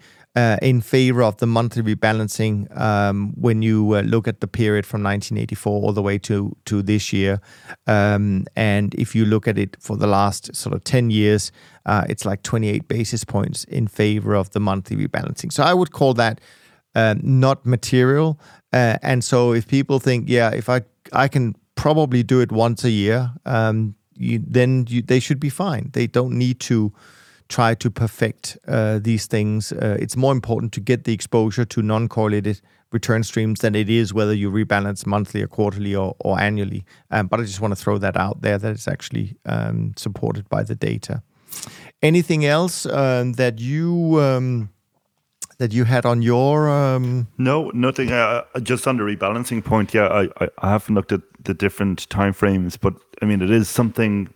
[0.62, 5.02] in favor of the monthly rebalancing um, when you uh, look at the period from
[5.02, 7.40] 1984 all the way to to this year.
[7.88, 11.52] Um, and if you look at it for the last sort of 10 years,
[11.86, 15.52] uh, it's like 28 basis points in favor of the monthly rebalancing.
[15.52, 16.42] So I would call that
[16.94, 18.40] uh, not material.
[18.74, 20.82] Uh, and so if people think, yeah, if I
[21.14, 25.50] I can probably do it once a year, um, you, then you, they should be
[25.50, 25.90] fine.
[25.94, 26.92] They don't need to
[27.50, 29.72] try to perfect uh, these things.
[29.72, 34.14] Uh, it's more important to get the exposure to non-correlated return streams than it is
[34.14, 36.86] whether you rebalance monthly or quarterly or, or annually.
[37.12, 40.48] Um, but I just want to throw that out there that it's actually um, supported
[40.50, 41.22] by the data.
[42.02, 44.70] Anything else um, that you um,
[45.58, 48.12] that you had on your um, No, nothing.
[48.12, 52.78] Uh, just on the rebalancing point, yeah, I, I, haven't looked at the different timeframes,
[52.80, 54.30] but I mean, it is something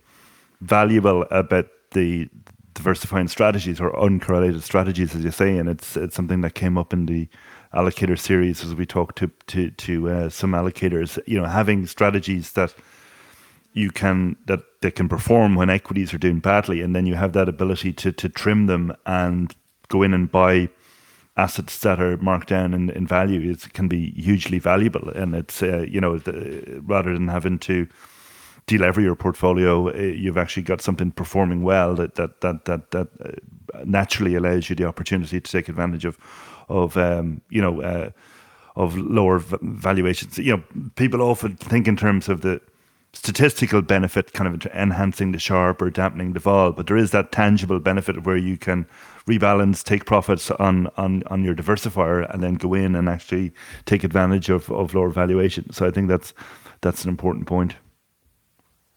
[0.60, 2.28] valuable about the
[2.74, 6.92] diversifying strategies or uncorrelated strategies, as you say, and it's it's something that came up
[6.92, 7.28] in the
[7.74, 11.18] allocator series as we talked to to to uh, some allocators.
[11.26, 12.74] You know, having strategies that
[13.72, 17.32] you can that they can perform when equities are doing badly, and then you have
[17.32, 19.54] that ability to to trim them and
[19.88, 20.68] go in and buy
[21.36, 25.62] assets that are marked down in, in value it can be hugely valuable and it's
[25.62, 27.88] uh, you know the, rather than having to
[28.66, 33.08] delever your portfolio uh, you've actually got something performing well that that that that, that
[33.24, 33.30] uh,
[33.84, 36.18] naturally allows you the opportunity to take advantage of
[36.68, 38.10] of um, you know uh,
[38.76, 40.38] of lower valuations.
[40.38, 42.60] You know people often think in terms of the
[43.14, 47.30] statistical benefit kind of enhancing the Sharpe or dampening the vol but there is that
[47.30, 48.86] tangible benefit where you can
[49.26, 53.52] rebalance take profits on on on your diversifier and then go in and actually
[53.84, 56.32] take advantage of of lower valuation so i think that's
[56.80, 57.74] that's an important point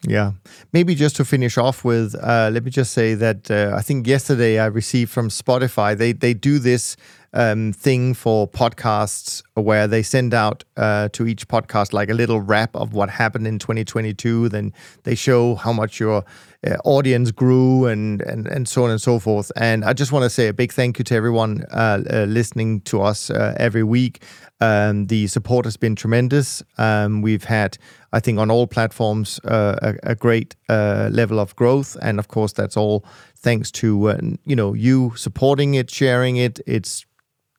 [0.07, 0.33] Yeah.
[0.71, 4.07] Maybe just to finish off with, uh, let me just say that uh, I think
[4.07, 6.95] yesterday I received from Spotify, they, they do this
[7.35, 12.39] um, thing for podcasts where they send out uh, to each podcast like a little
[12.39, 14.49] wrap of what happened in 2022.
[14.49, 14.73] Then
[15.03, 16.23] they show how much your
[16.65, 19.51] uh, audience grew and, and, and so on and so forth.
[19.57, 22.81] And I just want to say a big thank you to everyone uh, uh, listening
[22.81, 24.23] to us uh, every week.
[24.61, 26.63] Um, the support has been tremendous.
[26.77, 27.77] Um, we've had,
[28.13, 32.53] I think, on all platforms, uh, a, a great level of growth, and of course,
[32.53, 33.05] that's all
[33.35, 36.61] thanks to you know you supporting it, sharing it.
[36.65, 37.05] It's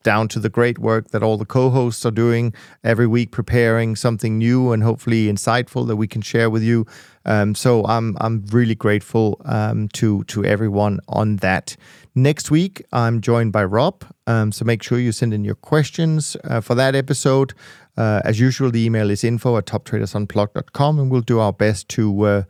[0.06, 2.54] down to the great work that all the co-hosts are doing
[2.84, 6.86] every week, preparing something new and hopefully insightful that we can share with you.
[7.24, 11.76] Um, so I'm I'm really grateful um, to to everyone on that.
[12.14, 14.04] Next week I'm joined by Rob.
[14.28, 17.52] Um, so make sure you send in your questions uh, for that episode.
[17.96, 22.22] Uh, as usual, the email is info at toptradersunplugged.com, and we'll do our best to
[22.22, 22.42] uh,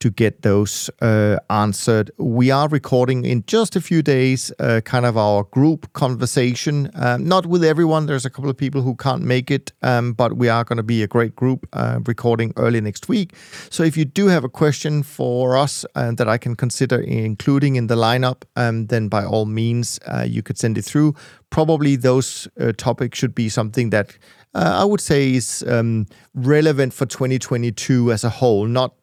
[0.00, 2.10] to get those uh, answered.
[2.16, 6.90] We are recording in just a few days, uh, kind of our group conversation.
[6.94, 10.36] Um, not with everyone, there's a couple of people who can't make it, um, but
[10.36, 13.34] we are going to be a great group uh, recording early next week.
[13.68, 17.76] So if you do have a question for us uh, that I can consider including
[17.76, 21.14] in the lineup, um, then by all means, uh, you could send it through.
[21.50, 24.16] Probably those uh, topics should be something that
[24.54, 28.94] uh, I would say is um, relevant for 2022 as a whole, not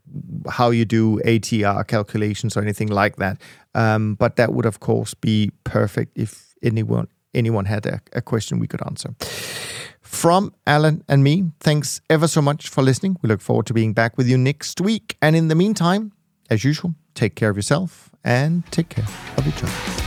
[0.49, 3.41] how you do ATR calculations or anything like that.
[3.74, 8.60] Um, but that would, of course, be perfect if anyone anyone had a, a question
[8.60, 9.14] we could answer.
[10.02, 13.18] From Alan and me, thanks ever so much for listening.
[13.22, 15.18] We look forward to being back with you next week.
[15.22, 16.14] And in the meantime,
[16.49, 19.06] as usual, take care of yourself and take care
[19.38, 20.07] of each other.